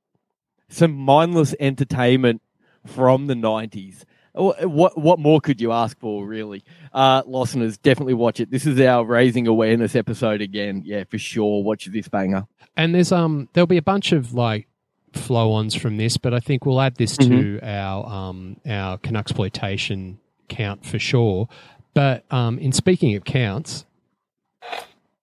Some 0.68 0.92
mindless 0.92 1.54
entertainment 1.60 2.40
from 2.86 3.26
the 3.26 3.34
nineties. 3.34 4.04
What 4.32 4.98
what 5.00 5.20
more 5.20 5.40
could 5.40 5.60
you 5.60 5.70
ask 5.70 5.96
for, 6.00 6.26
really? 6.26 6.64
Uh, 6.92 7.22
listeners, 7.24 7.78
definitely 7.78 8.14
watch 8.14 8.40
it. 8.40 8.50
This 8.50 8.66
is 8.66 8.80
our 8.80 9.04
raising 9.04 9.46
awareness 9.46 9.94
episode 9.94 10.40
again. 10.40 10.82
Yeah, 10.84 11.04
for 11.04 11.18
sure. 11.18 11.62
Watch 11.62 11.84
this 11.86 12.08
banger. 12.08 12.46
And 12.76 12.92
there's 12.96 13.12
um 13.12 13.48
there'll 13.52 13.68
be 13.68 13.76
a 13.76 13.82
bunch 13.82 14.10
of 14.10 14.34
like 14.34 14.66
flow 15.14 15.52
ons 15.52 15.74
from 15.74 15.96
this, 15.96 16.16
but 16.16 16.34
I 16.34 16.40
think 16.40 16.66
we'll 16.66 16.80
add 16.80 16.96
this 16.96 17.16
to 17.18 17.24
Mm-hmm. 17.24 17.64
our 17.66 18.06
um 18.06 18.56
our 18.66 18.98
Canucksploitation 18.98 20.16
count 20.48 20.84
for 20.84 20.98
sure. 20.98 21.48
But 21.94 22.24
um 22.32 22.58
in 22.58 22.72
speaking 22.72 23.14
of 23.16 23.24
counts, 23.24 23.84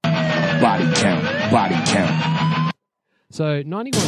Body 0.03 0.91
count, 0.95 1.51
body 1.51 1.75
count. 1.85 2.73
so 3.31 3.61
ninety 3.63 3.91
one 3.97 4.05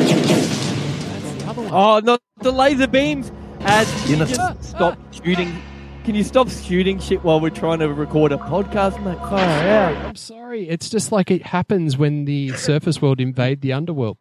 That's 0.00 1.42
the 1.42 1.46
other 1.48 1.62
one. 1.62 1.70
Oh, 1.72 2.00
not 2.00 2.20
the 2.38 2.52
laser 2.52 2.86
beams. 2.86 3.30
Ad, 3.60 3.86
can 3.86 4.10
you 4.10 4.16
know- 4.16 4.24
just 4.26 4.64
stop 4.70 4.98
shooting? 5.12 5.60
Can 6.04 6.14
you 6.14 6.24
stop 6.24 6.48
shooting 6.48 6.98
shit 6.98 7.22
while 7.22 7.40
we're 7.40 7.50
trying 7.50 7.78
to 7.80 7.92
record 7.92 8.32
a 8.32 8.38
podcast, 8.38 9.02
mate? 9.04 9.18
Far 9.18 9.38
out. 9.38 9.96
I'm 10.06 10.16
sorry. 10.16 10.66
It's 10.68 10.88
just 10.88 11.12
like 11.12 11.30
it 11.30 11.44
happens 11.44 11.98
when 11.98 12.24
the 12.24 12.50
surface 12.56 13.02
world 13.02 13.20
invade 13.20 13.60
the 13.60 13.74
underworld. 13.74 14.16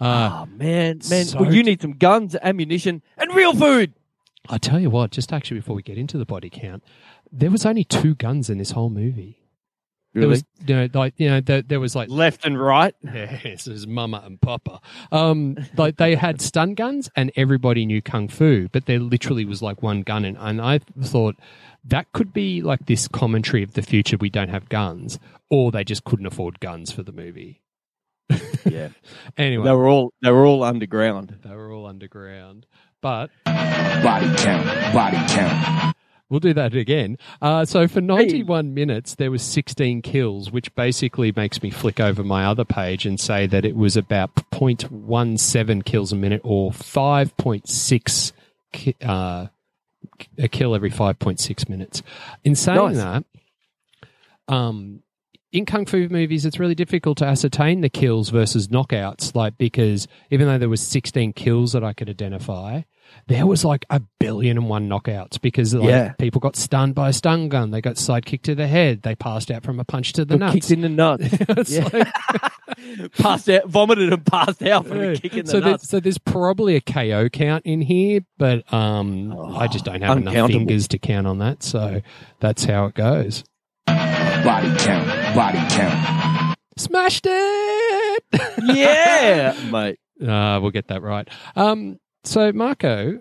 Uh, 0.00 0.30
Oh 0.32 0.46
man, 0.46 1.00
man, 1.10 1.24
so 1.26 1.40
well, 1.40 1.54
you 1.54 1.62
need 1.62 1.82
some 1.82 1.92
guns, 1.92 2.34
ammunition, 2.42 3.02
and 3.18 3.34
real 3.34 3.54
food. 3.54 3.92
I 4.48 4.58
tell 4.58 4.80
you 4.80 4.90
what, 4.90 5.10
just 5.10 5.32
actually 5.32 5.58
before 5.60 5.76
we 5.76 5.82
get 5.82 5.98
into 5.98 6.16
the 6.16 6.24
body 6.24 6.48
count, 6.50 6.82
there 7.30 7.50
was 7.50 7.66
only 7.66 7.84
two 7.84 8.14
guns 8.14 8.48
in 8.48 8.58
this 8.58 8.70
whole 8.70 8.90
movie. 8.90 9.36
There 10.12 10.26
was, 10.26 10.42
you 10.66 10.74
know, 10.74 10.88
like 10.92 11.14
you 11.18 11.30
know, 11.30 11.40
there, 11.40 11.62
there 11.62 11.78
was 11.78 11.94
like 11.94 12.08
left 12.08 12.44
and 12.44 12.60
right. 12.60 12.94
Yes, 13.04 13.68
it 13.68 13.72
was 13.72 13.86
Mama 13.86 14.22
and 14.24 14.40
Papa. 14.40 14.80
Um, 15.12 15.56
like 15.76 15.98
they 15.98 16.16
had 16.16 16.40
stun 16.40 16.74
guns, 16.74 17.08
and 17.14 17.30
everybody 17.36 17.86
knew 17.86 18.02
kung 18.02 18.26
fu, 18.26 18.68
but 18.72 18.86
there 18.86 18.98
literally 18.98 19.44
was 19.44 19.62
like 19.62 19.82
one 19.82 20.02
gun, 20.02 20.24
and, 20.24 20.36
and 20.40 20.60
I 20.60 20.78
thought 21.00 21.36
that 21.84 22.12
could 22.12 22.32
be 22.32 22.60
like 22.60 22.86
this 22.86 23.06
commentary 23.06 23.62
of 23.62 23.74
the 23.74 23.82
future. 23.82 24.16
We 24.16 24.30
don't 24.30 24.48
have 24.48 24.68
guns, 24.68 25.20
or 25.48 25.70
they 25.70 25.84
just 25.84 26.02
couldn't 26.02 26.26
afford 26.26 26.58
guns 26.58 26.90
for 26.90 27.04
the 27.04 27.12
movie. 27.12 27.60
Yeah, 28.64 28.88
Anyway, 29.36 29.64
they 29.64 29.72
were 29.72 29.88
all 29.88 30.12
they 30.22 30.30
were 30.30 30.44
all 30.46 30.62
underground. 30.62 31.38
they 31.44 31.54
were 31.54 31.72
all 31.72 31.86
underground, 31.86 32.66
but 33.00 33.30
Body 33.44 34.34
count, 34.36 34.94
body 34.94 35.16
count. 35.28 35.96
We'll 36.28 36.38
do 36.40 36.54
that 36.54 36.74
again. 36.76 37.18
Uh, 37.42 37.64
so 37.64 37.88
for 37.88 38.00
91 38.00 38.72
minutes, 38.72 39.16
there 39.16 39.32
was 39.32 39.42
16 39.42 40.00
kills, 40.02 40.52
which 40.52 40.72
basically 40.76 41.32
makes 41.34 41.60
me 41.60 41.70
flick 41.70 41.98
over 41.98 42.22
my 42.22 42.44
other 42.44 42.64
page 42.64 43.04
and 43.04 43.18
say 43.18 43.48
that 43.48 43.64
it 43.64 43.74
was 43.74 43.96
about 43.96 44.32
0.17 44.52 45.84
kills 45.84 46.12
a 46.12 46.16
minute 46.16 46.40
or 46.44 46.70
5.6 46.70 48.32
ki- 48.72 48.94
uh, 49.02 49.46
a 50.38 50.48
kill 50.48 50.76
every 50.76 50.90
5.6 50.92 51.68
minutes. 51.68 52.00
In 52.44 52.54
saying 52.54 52.76
Nice. 52.94 52.96
that, 52.98 53.24
um, 54.46 55.02
in 55.52 55.66
kung 55.66 55.84
fu 55.86 56.08
movies, 56.08 56.44
it's 56.46 56.58
really 56.60 56.74
difficult 56.74 57.18
to 57.18 57.24
ascertain 57.26 57.80
the 57.80 57.88
kills 57.88 58.28
versus 58.30 58.68
knockouts. 58.68 59.34
Like 59.34 59.58
because 59.58 60.06
even 60.30 60.46
though 60.46 60.58
there 60.58 60.68
was 60.68 60.80
16 60.80 61.32
kills 61.32 61.72
that 61.72 61.82
I 61.84 61.92
could 61.92 62.08
identify, 62.08 62.82
there 63.26 63.44
was 63.46 63.64
like 63.64 63.84
a 63.90 64.00
billion 64.20 64.56
and 64.56 64.68
one 64.68 64.88
knockouts 64.88 65.40
because 65.40 65.74
like, 65.74 65.88
Yeah. 65.88 66.12
people 66.12 66.40
got 66.40 66.54
stunned 66.54 66.94
by 66.94 67.08
a 67.08 67.12
stun 67.12 67.48
gun, 67.48 67.72
they 67.72 67.80
got 67.80 67.98
side 67.98 68.24
kicked 68.24 68.44
to 68.44 68.54
the 68.54 68.68
head, 68.68 69.02
they 69.02 69.16
passed 69.16 69.50
out 69.50 69.64
from 69.64 69.80
a 69.80 69.84
punch 69.84 70.12
to 70.12 70.24
the 70.24 70.38
Got 70.38 70.54
nuts. 70.54 70.54
kicked 70.54 70.70
in 70.70 70.80
the 70.82 70.88
nuts. 70.88 71.78
Like- 71.92 73.12
passed 73.18 73.48
out, 73.50 73.66
vomited 73.66 74.12
and 74.12 74.24
passed 74.24 74.62
out 74.62 74.86
from 74.86 74.98
Yeah. 74.98 75.04
a 75.10 75.16
kick 75.16 75.34
in 75.36 75.44
the 75.44 75.50
so, 75.50 75.58
there- 75.60 75.70
nuts. 75.72 75.88
so 75.88 75.98
there's 75.98 76.18
probably 76.18 76.76
a 76.76 76.80
KO 76.80 77.28
count 77.28 77.66
in 77.66 77.80
here, 77.80 78.20
but 78.38 78.72
um, 78.72 79.36
I 79.56 79.66
just 79.66 79.84
don't 79.84 80.02
have 80.02 80.18
enough 80.18 80.46
fingers 80.48 80.86
to 80.88 80.98
count 80.98 81.26
on 81.26 81.38
that. 81.38 81.62
So 81.64 82.02
that's 82.38 82.64
how 82.64 82.86
it 82.86 82.94
goes. 82.94 83.42
Body 84.44 84.74
count. 84.78 85.34
Body 85.34 85.58
count. 85.74 86.56
Smashed 86.76 87.26
it. 87.28 88.24
yeah, 88.64 89.54
mate. 89.70 89.98
Uh, 90.20 90.58
we'll 90.60 90.70
get 90.70 90.88
that 90.88 91.02
right. 91.02 91.28
Um, 91.56 91.98
so 92.24 92.52
Marco, 92.52 93.20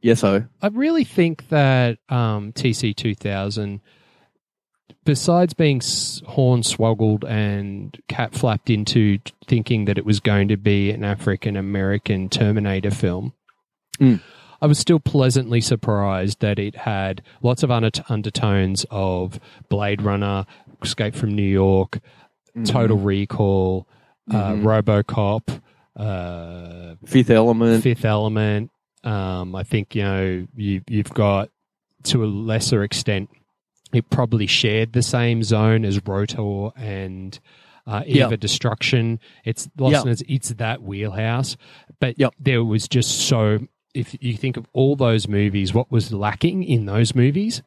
Yes, 0.00 0.20
so. 0.20 0.44
I 0.62 0.68
really 0.68 1.04
think 1.04 1.48
that 1.48 1.98
um, 2.08 2.52
TC 2.52 2.94
two 2.94 3.14
thousand, 3.14 3.80
besides 5.04 5.54
being 5.54 5.80
horn 6.26 6.62
swoggled 6.62 7.24
and 7.28 7.98
cat 8.08 8.34
flapped 8.34 8.70
into 8.70 9.18
thinking 9.46 9.86
that 9.86 9.98
it 9.98 10.04
was 10.06 10.20
going 10.20 10.48
to 10.48 10.56
be 10.56 10.90
an 10.90 11.02
African 11.04 11.56
American 11.56 12.28
Terminator 12.28 12.90
film, 12.90 13.32
Mm. 13.98 14.20
I 14.60 14.66
was 14.66 14.78
still 14.78 14.98
pleasantly 14.98 15.60
surprised 15.60 16.40
that 16.40 16.58
it 16.58 16.74
had 16.74 17.22
lots 17.42 17.62
of 17.62 17.70
under- 17.70 17.90
undertones 18.08 18.84
of 18.90 19.38
Blade 19.68 20.02
Runner, 20.02 20.46
Escape 20.82 21.14
from 21.14 21.34
New 21.34 21.42
York, 21.48 22.00
Total 22.64 22.96
Recall, 22.96 23.86
uh, 24.32 24.54
RoboCop. 24.54 25.60
Uh, 25.96 26.94
Fifth 27.06 27.30
element. 27.30 27.82
Fifth 27.82 28.04
Element. 28.04 28.70
Um, 29.04 29.54
I 29.54 29.62
think 29.62 29.94
you 29.94 30.02
know 30.02 30.46
you 30.56 30.82
you've 30.88 31.12
got 31.14 31.50
to 32.04 32.24
a 32.24 32.26
lesser 32.26 32.82
extent. 32.82 33.30
It 33.92 34.10
probably 34.10 34.46
shared 34.46 34.92
the 34.92 35.02
same 35.02 35.42
zone 35.42 35.84
as 35.84 36.04
Rotor 36.04 36.70
and 36.76 37.38
uh, 37.86 38.02
Eve 38.06 38.24
of 38.24 38.30
Yep. 38.32 38.40
Destruction. 38.40 39.18
It's 39.44 39.68
Lost 39.78 40.04
Yep. 40.04 40.06
its, 40.06 40.22
it's 40.28 40.48
that 40.50 40.82
wheelhouse, 40.82 41.56
but 42.00 42.18
Yep. 42.18 42.34
there 42.40 42.64
was 42.64 42.86
just 42.88 43.10
so. 43.28 43.60
If 43.98 44.16
you 44.20 44.36
think 44.36 44.56
of 44.56 44.66
all 44.72 44.96
those 44.96 45.26
movies, 45.28 45.74
what 45.74 45.90
was 45.90 46.12
lacking 46.12 46.62
in 46.64 46.86
those 46.86 47.14
movies 47.14 47.62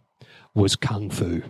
was 0.53 0.75
kung 0.75 1.09
fu. 1.09 1.41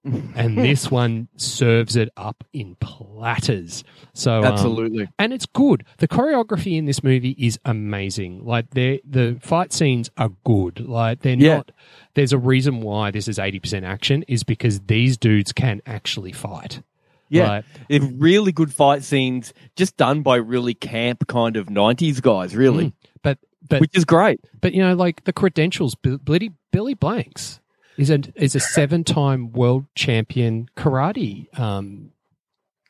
and 0.04 0.56
this 0.56 0.90
one 0.90 1.28
serves 1.36 1.96
it 1.96 2.08
up 2.16 2.44
in 2.52 2.76
platters. 2.76 3.82
So 4.14 4.38
um, 4.38 4.44
Absolutely. 4.44 5.08
and 5.18 5.32
it's 5.32 5.44
good. 5.44 5.84
The 5.98 6.08
choreography 6.08 6.78
in 6.78 6.84
this 6.86 7.02
movie 7.02 7.34
is 7.38 7.58
amazing. 7.64 8.44
Like 8.44 8.70
they 8.70 9.00
the 9.04 9.38
fight 9.42 9.72
scenes 9.72 10.08
are 10.16 10.30
good. 10.44 10.80
Like 10.88 11.20
they're 11.20 11.36
Yeah. 11.36 11.56
not. 11.56 11.72
There's 12.14 12.32
a 12.32 12.38
reason 12.38 12.80
why 12.80 13.10
this 13.10 13.28
is 13.28 13.38
eighty 13.38 13.58
percent 13.58 13.84
action 13.84 14.22
is 14.28 14.44
because 14.44 14.80
these 14.80 15.16
dudes 15.18 15.52
can 15.52 15.82
actually 15.84 16.32
fight. 16.32 16.80
Yeah. 17.28 17.62
Like, 17.90 18.02
really 18.14 18.52
good 18.52 18.72
fight 18.72 19.02
scenes, 19.02 19.52
just 19.76 19.96
done 19.98 20.22
by 20.22 20.36
really 20.36 20.72
camp 20.72 21.26
kind 21.26 21.56
of 21.58 21.66
90s 21.66 22.22
guys, 22.22 22.56
really, 22.56 22.86
Mm. 22.86 22.92
but 23.22 23.36
but 23.66 23.80
which 23.80 23.96
is 23.96 24.04
great. 24.04 24.40
but 24.60 24.72
you 24.72 24.82
know 24.82 24.94
like 24.94 25.24
the 25.24 25.32
credentials. 25.32 25.94
Billy 25.94 26.52
Billy 26.72 26.94
Blanks 26.94 27.60
is 27.96 28.10
a 28.10 28.20
is 28.36 28.54
a 28.54 28.60
seven 28.60 29.04
time 29.04 29.52
world 29.52 29.86
champion 29.94 30.68
karate. 30.76 31.46
Um, 31.58 32.12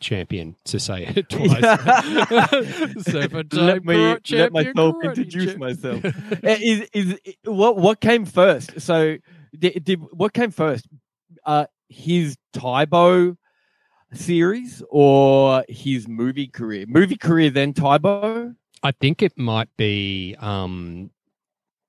Champion 0.00 0.54
to 0.66 0.78
say 0.78 1.06
it 1.06 1.28
twice. 1.28 1.60
Seven 3.02 3.48
time 3.48 3.66
let 3.66 3.84
me 3.84 4.16
let 4.30 4.52
myself 4.52 4.94
introduce 5.02 5.56
myself. 5.56 6.04
Uh, 6.30 6.56
is, 6.60 6.88
is 6.92 7.18
what 7.44 7.76
what 7.76 8.00
came 8.00 8.24
first? 8.24 8.80
So 8.80 9.16
did, 9.58 9.82
did 9.82 10.00
what 10.12 10.32
came 10.32 10.52
first? 10.52 10.86
Uh, 11.44 11.66
his 11.88 12.36
Tae 12.52 12.84
Bo 12.84 13.36
series 14.12 14.84
or 14.88 15.64
his 15.68 16.06
movie 16.06 16.46
career? 16.46 16.84
Movie 16.86 17.16
career 17.16 17.50
then 17.50 17.72
Tae 17.72 17.98
Bo. 17.98 18.54
I 18.82 18.92
think 18.92 19.22
it 19.22 19.38
might 19.38 19.68
be 19.76 20.36
um, 20.38 21.10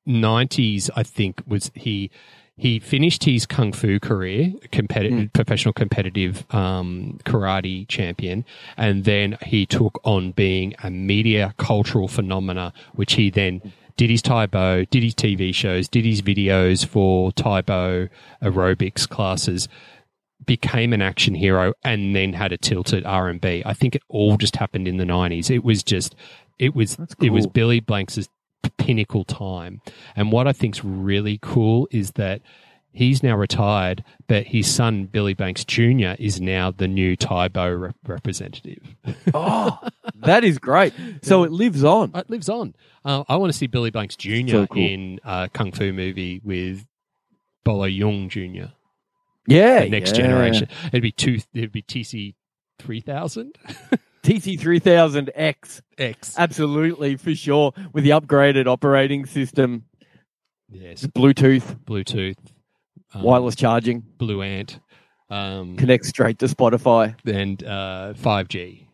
90s. 0.08 0.90
I 0.96 1.04
think 1.04 1.42
was 1.48 1.72
he 1.76 2.12
he 2.58 2.78
finished 2.80 3.24
his 3.24 3.46
kung 3.46 3.72
fu 3.72 4.00
career, 4.00 4.52
competitive, 4.72 5.32
professional 5.32 5.74
competitive 5.74 6.44
um, 6.54 7.18
karate 7.24 7.88
champion, 7.88 8.44
and 8.76 9.06
then 9.06 9.38
he 9.46 9.66
took 9.66 10.00
on 10.04 10.32
being 10.32 10.76
a 10.84 10.90
media 10.90 11.54
cultural 11.58 12.10
phenomena, 12.10 12.74
which 12.94 13.14
he 13.14 13.30
then 13.30 13.74
did 13.96 14.10
his 14.10 14.22
Tae 14.22 14.46
Bo, 14.46 14.86
did 14.86 15.04
his 15.04 15.16
TV 15.16 15.54
shows, 15.54 15.88
did 15.88 16.06
his 16.06 16.22
videos 16.22 16.86
for 16.86 17.32
Tae 17.32 17.62
Bo 17.62 18.08
aerobics 18.42 19.08
classes 19.08 19.68
became 20.46 20.94
an 20.94 21.02
action 21.02 21.36
hero 21.36 21.74
and 21.84 22.16
then 22.16 22.34
had 22.34 22.52
a 22.52 22.58
tilt 22.58 22.94
at 22.94 23.06
R&B. 23.06 23.62
I 23.66 23.74
think 23.74 23.96
it 23.96 24.02
all 24.08 24.38
just 24.38 24.56
happened 24.56 24.88
in 24.88 24.98
the 24.98 25.04
90s. 25.04 25.50
It 25.52 25.64
was 25.64 25.84
just 25.84 26.16
it 26.60 26.76
was 26.76 26.98
it 27.22 27.32
was. 27.32 27.48
Billy 27.48 27.80
Blanks' 27.80 28.28
pinnacle 28.78 29.24
time. 29.24 29.82
And 30.16 30.32
what 30.32 30.48
I 30.48 30.54
think's 30.54 30.84
really 30.84 31.40
cool 31.42 31.88
is 31.92 32.12
that 32.12 32.42
he's 32.92 33.24
now 33.24 33.36
retired, 33.36 34.04
but 34.28 34.48
his 34.48 34.72
son 34.72 35.06
Billy 35.06 35.34
Blanks 35.34 35.64
Jr. 35.64 36.16
is 36.20 36.42
now 36.42 36.72
the 36.72 36.88
new 36.88 37.16
Tae 37.16 37.48
Bo 37.48 37.72
rep- 37.74 37.96
representative. 38.06 38.96
Oh, 39.34 39.78
that 40.16 40.44
is 40.44 40.58
great. 40.58 40.94
So 41.22 41.44
it 41.44 41.52
lives 41.52 41.84
on. 41.84 42.12
It 42.16 42.30
lives 42.30 42.50
on. 42.50 42.76
Uh, 43.06 43.24
I 43.30 43.36
want 43.36 43.52
to 43.52 43.58
see 43.58 43.68
Billy 43.68 43.92
Blanks 43.92 44.16
Jr. 44.16 44.48
So 44.50 44.68
cool. 44.68 44.82
in 44.82 45.20
a 45.24 45.50
kung 45.54 45.72
fu 45.72 45.94
movie 45.94 46.42
with 46.44 46.86
Bolo 47.64 47.88
Yeung 47.88 48.28
Jr. 48.28 48.72
Yeah, 49.48 49.82
the 49.82 49.90
next 49.90 50.12
yeah. 50.12 50.24
generation. 50.24 50.68
It'd 50.88 51.04
be 51.04 51.12
two. 51.12 51.40
It'd 51.54 51.72
be 51.72 51.84
TC 51.84 52.36
three 52.80 53.02
thousand 53.02 53.58
TC 54.30 54.60
three 54.60 54.80
thousand 54.80 55.32
X. 55.34 55.82
X. 55.98 56.36
Absolutely, 56.38 57.16
for 57.16 57.34
sure. 57.34 57.74
With 57.94 58.04
the 58.04 58.12
upgraded 58.12 58.68
operating 58.68 59.26
system, 59.26 59.86
Yes, 60.72 61.06
Bluetooth, 61.08 61.80
Bluetooth, 61.84 62.38
um, 63.14 63.24
wireless 63.24 63.56
charging, 63.56 64.02
Blue 64.02 64.44
Ant, 64.44 64.80
um, 65.32 65.78
connects 65.78 66.10
straight 66.10 66.38
to 66.40 66.46
Spotify. 66.46 67.16
and 67.26 67.64
uh, 67.64 68.14
five 68.14 68.48
G. 68.48 68.88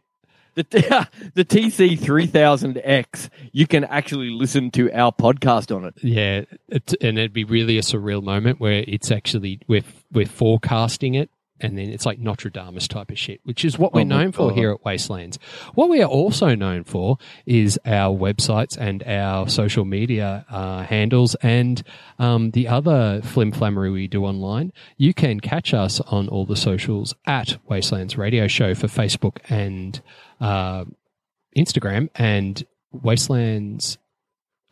The, 0.54 0.64
the 1.34 1.44
TC 1.44 2.00
three 2.00 2.28
thousand 2.28 2.80
X, 2.82 3.30
you 3.52 3.68
can 3.68 3.84
actually 3.84 4.30
listen 4.30 4.72
to 4.72 4.90
our 4.94 5.12
podcast 5.12 5.76
on 5.76 5.84
it. 5.84 5.96
Yeah, 6.02 6.44
it, 6.70 6.94
and 7.02 7.18
it'd 7.18 7.34
be 7.34 7.44
really 7.44 7.78
a 7.78 7.82
surreal 7.82 8.24
moment 8.24 8.62
where 8.62 8.86
it's 8.88 9.12
actually 9.12 9.60
we're 9.68 9.84
we're 10.14 10.28
forecasting 10.28 11.16
it, 11.16 11.30
and 11.66 11.78
then 11.78 11.90
it's 11.90 12.06
like 12.06 12.20
Notre 12.20 12.50
Dame 12.50 12.78
type 12.78 13.10
of 13.10 13.18
shit, 13.18 13.42
which 13.44 13.66
is 13.66 13.80
what 13.80 13.94
we're 13.94 14.02
Oh 14.02 14.04
known 14.04 14.32
for 14.32 14.52
here 14.52 14.72
at 14.72 14.86
Wastelands. 14.86 15.40
What 15.74 15.90
we 15.90 16.02
are 16.02 16.10
also 16.10 16.54
known 16.54 16.84
for 16.84 17.18
is 17.46 17.80
our 17.86 18.16
websites 18.16 18.78
and 18.78 19.02
our 19.04 19.50
social 19.50 19.84
media 19.84 20.46
uh, 20.50 20.84
handles 20.84 21.36
and 21.42 21.82
um, 22.20 22.52
the 22.52 22.68
other 22.68 23.22
flim 23.24 23.52
flammery 23.52 23.90
we 23.90 24.08
do 24.08 24.26
online. 24.26 24.72
You 24.98 25.14
can 25.14 25.40
catch 25.40 25.74
us 25.74 26.00
on 26.02 26.28
all 26.28 26.46
the 26.46 26.56
socials 26.56 27.16
at 27.26 27.58
Wastelands 27.68 28.16
Radio 28.16 28.48
Show 28.48 28.76
for 28.76 28.88
Facebook 28.88 29.38
and 29.50 30.00
uh, 30.40 30.86
Instagram 31.58 32.10
and 32.16 32.64
Wastelands. 32.92 33.98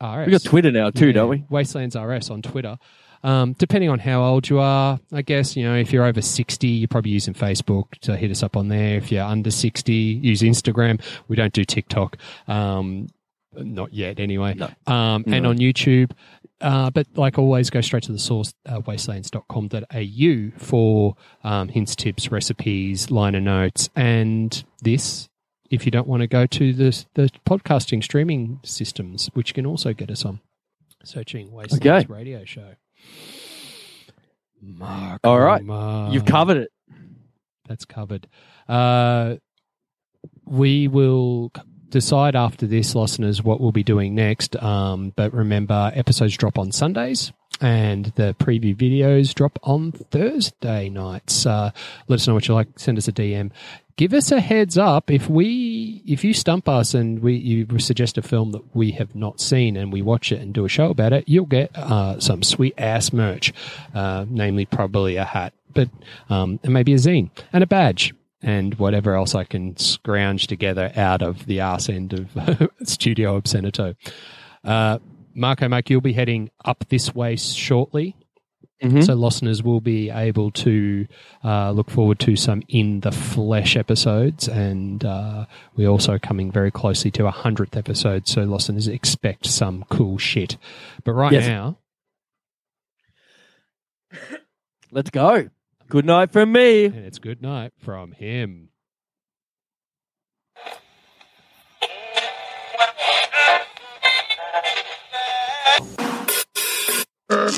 RS. 0.01 0.25
We 0.25 0.31
got 0.31 0.43
Twitter 0.43 0.71
now 0.71 0.89
too, 0.89 1.07
Yeah, 1.07 1.13
don't 1.13 1.29
we? 1.29 1.43
Wastelands 1.49 1.95
RS 1.95 2.29
on 2.29 2.41
Twitter. 2.41 2.77
Um, 3.23 3.53
depending 3.53 3.89
on 3.89 3.99
how 3.99 4.21
old 4.23 4.49
you 4.49 4.59
are, 4.59 4.99
I 5.11 5.21
guess, 5.21 5.55
you 5.55 5.63
know, 5.63 5.75
if 5.75 5.93
you're 5.93 6.05
over 6.05 6.21
60, 6.21 6.67
you're 6.67 6.87
probably 6.87 7.11
using 7.11 7.33
Facebook 7.33 7.97
to 8.01 8.17
hit 8.17 8.31
us 8.31 8.43
up 8.43 8.57
on 8.57 8.67
there. 8.67 8.97
If 8.97 9.11
you're 9.11 9.23
under 9.23 9.51
60, 9.51 9.93
use 9.93 10.41
Instagram. 10.41 11.01
We 11.27 11.35
don't 11.35 11.53
do 11.53 11.63
TikTok. 11.63 12.17
Um, 12.47 13.07
not 13.55 13.93
yet, 13.93 14.19
anyway. 14.19 14.57
Um, 14.87 15.23
and 15.27 15.45
on 15.47 15.57
YouTube. 15.57 16.11
Uh, 16.59 16.89
but 16.89 17.07
like 17.15 17.37
always, 17.37 17.69
go 17.69 17.81
straight 17.81 18.03
to 18.03 18.11
the 18.11 18.19
source, 18.19 18.53
uh, 18.65 18.79
wastelands.com.au 18.79 20.57
for 20.57 21.15
um, 21.43 21.67
hints, 21.67 21.95
tips, 21.95 22.31
recipes, 22.31 23.11
liner 23.11 23.41
notes, 23.41 23.89
and 23.95 24.63
this 24.81 25.29
if 25.69 25.85
you 25.85 25.91
don't 25.91 26.07
want 26.07 26.21
to 26.21 26.27
go 26.27 26.45
to 26.45 26.71
the, 26.71 27.05
the 27.15 27.29
podcasting 27.47 28.03
streaming 28.03 28.59
systems, 28.63 29.29
which 29.33 29.49
you 29.49 29.53
can 29.55 29.65
also 29.65 29.91
get 29.91 30.11
us 30.11 30.23
on. 30.23 30.39
Searching 31.03 31.51
Wastelands 31.51 31.85
Okay. 31.85 32.05
Radio 32.13 32.45
Show. 32.45 32.75
Mark, 34.61 35.21
All 35.23 35.39
right. 35.39 35.63
Mark. 35.63 36.13
You've 36.13 36.25
covered 36.25 36.57
it. 36.57 36.71
That's 37.67 37.85
covered. 37.85 38.27
Uh, 38.67 39.35
we 40.45 40.87
will 40.87 41.51
decide 41.89 42.35
after 42.35 42.65
this, 42.65 42.95
listeners, 42.95 43.43
what 43.43 43.61
we'll 43.61 43.71
be 43.71 43.83
doing 43.83 44.15
next. 44.15 44.55
Um, 44.61 45.13
but 45.15 45.33
remember, 45.33 45.91
episodes 45.93 46.35
drop 46.35 46.57
on 46.57 46.71
Sundays. 46.71 47.31
And 47.61 48.07
the 48.15 48.35
preview 48.39 48.75
videos 48.75 49.33
drop 49.33 49.57
on 49.63 49.91
Thursday 49.91 50.89
nights. 50.89 51.45
Uh, 51.45 51.71
let 52.07 52.15
us 52.15 52.27
know 52.27 52.33
what 52.33 52.47
you 52.47 52.53
like. 52.53 52.67
Send 52.77 52.97
us 52.97 53.07
a 53.07 53.13
DM 53.13 53.51
give 53.95 54.13
us 54.13 54.31
a 54.31 54.39
heads 54.39 54.77
up 54.77 55.11
if 55.11 55.29
we 55.29 56.01
if 56.05 56.23
you 56.23 56.33
stump 56.33 56.67
us 56.67 56.93
and 56.93 57.19
we 57.19 57.35
you 57.35 57.79
suggest 57.79 58.17
a 58.17 58.21
film 58.21 58.51
that 58.51 58.75
we 58.75 58.91
have 58.91 59.15
not 59.15 59.39
seen 59.39 59.77
and 59.77 59.93
we 59.93 60.01
watch 60.01 60.31
it 60.31 60.41
and 60.41 60.53
do 60.53 60.65
a 60.65 60.69
show 60.69 60.89
about 60.89 61.13
it 61.13 61.23
you'll 61.27 61.45
get 61.45 61.69
uh, 61.77 62.19
some 62.19 62.41
sweet 62.41 62.73
ass 62.77 63.13
merch 63.13 63.53
uh, 63.93 64.25
namely 64.29 64.65
probably 64.65 65.15
a 65.15 65.23
hat 65.23 65.53
but 65.73 65.89
um, 66.29 66.59
and 66.63 66.73
maybe 66.73 66.93
a 66.93 66.97
zine 66.97 67.29
and 67.51 67.63
a 67.63 67.67
badge 67.67 68.13
and 68.41 68.75
whatever 68.75 69.15
else 69.15 69.35
I 69.35 69.45
can 69.45 69.77
scrounge 69.77 70.47
together 70.47 70.91
out 70.95 71.21
of 71.21 71.45
the 71.45 71.61
arse 71.61 71.87
end 71.87 72.13
of 72.13 72.69
Studio 72.83 73.39
Obscenito. 73.39 73.95
Marco, 75.33 75.67
Mike, 75.67 75.89
you'll 75.89 76.01
be 76.01 76.13
heading 76.13 76.49
up 76.65 76.85
this 76.89 77.13
way 77.15 77.35
shortly. 77.35 78.15
Mhm. 78.83 79.05
So 79.05 79.13
listeners 79.13 79.63
will 79.63 79.79
be 79.79 80.09
able 80.09 80.51
to 80.51 81.07
uh, 81.43 81.71
look 81.71 81.89
forward 81.89 82.19
to 82.19 82.35
some 82.35 82.63
in 82.67 82.99
the 82.99 83.13
flesh 83.13 83.77
episodes, 83.77 84.49
and 84.49 85.05
uh, 85.05 85.45
we're 85.75 85.87
also 85.87 86.19
coming 86.19 86.51
very 86.51 86.69
closely 86.69 87.09
to 87.11 87.25
a 87.25 87.31
hundredth 87.31 87.77
episode. 87.77 88.27
So 88.27 88.43
listeners 88.43 88.89
expect 88.89 89.45
some 89.45 89.85
cool 89.89 90.17
shit. 90.17 90.57
But 91.05 91.13
right 91.13 91.31
Yes. 91.31 91.47
now, 91.47 91.77
Let's 94.91 95.09
go. 95.09 95.49
Good 95.89 96.05
night 96.05 96.31
from 96.31 96.51
me. 96.51 96.85
and 96.85 96.97
it's 97.05 97.19
good 97.19 97.41
night 97.41 97.71
from 97.79 98.11
him. 98.11 98.69
It's 107.35 107.49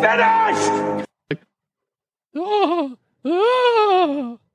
finished! 0.00 0.70
Ah, 2.36 2.94
ah. 3.26 4.47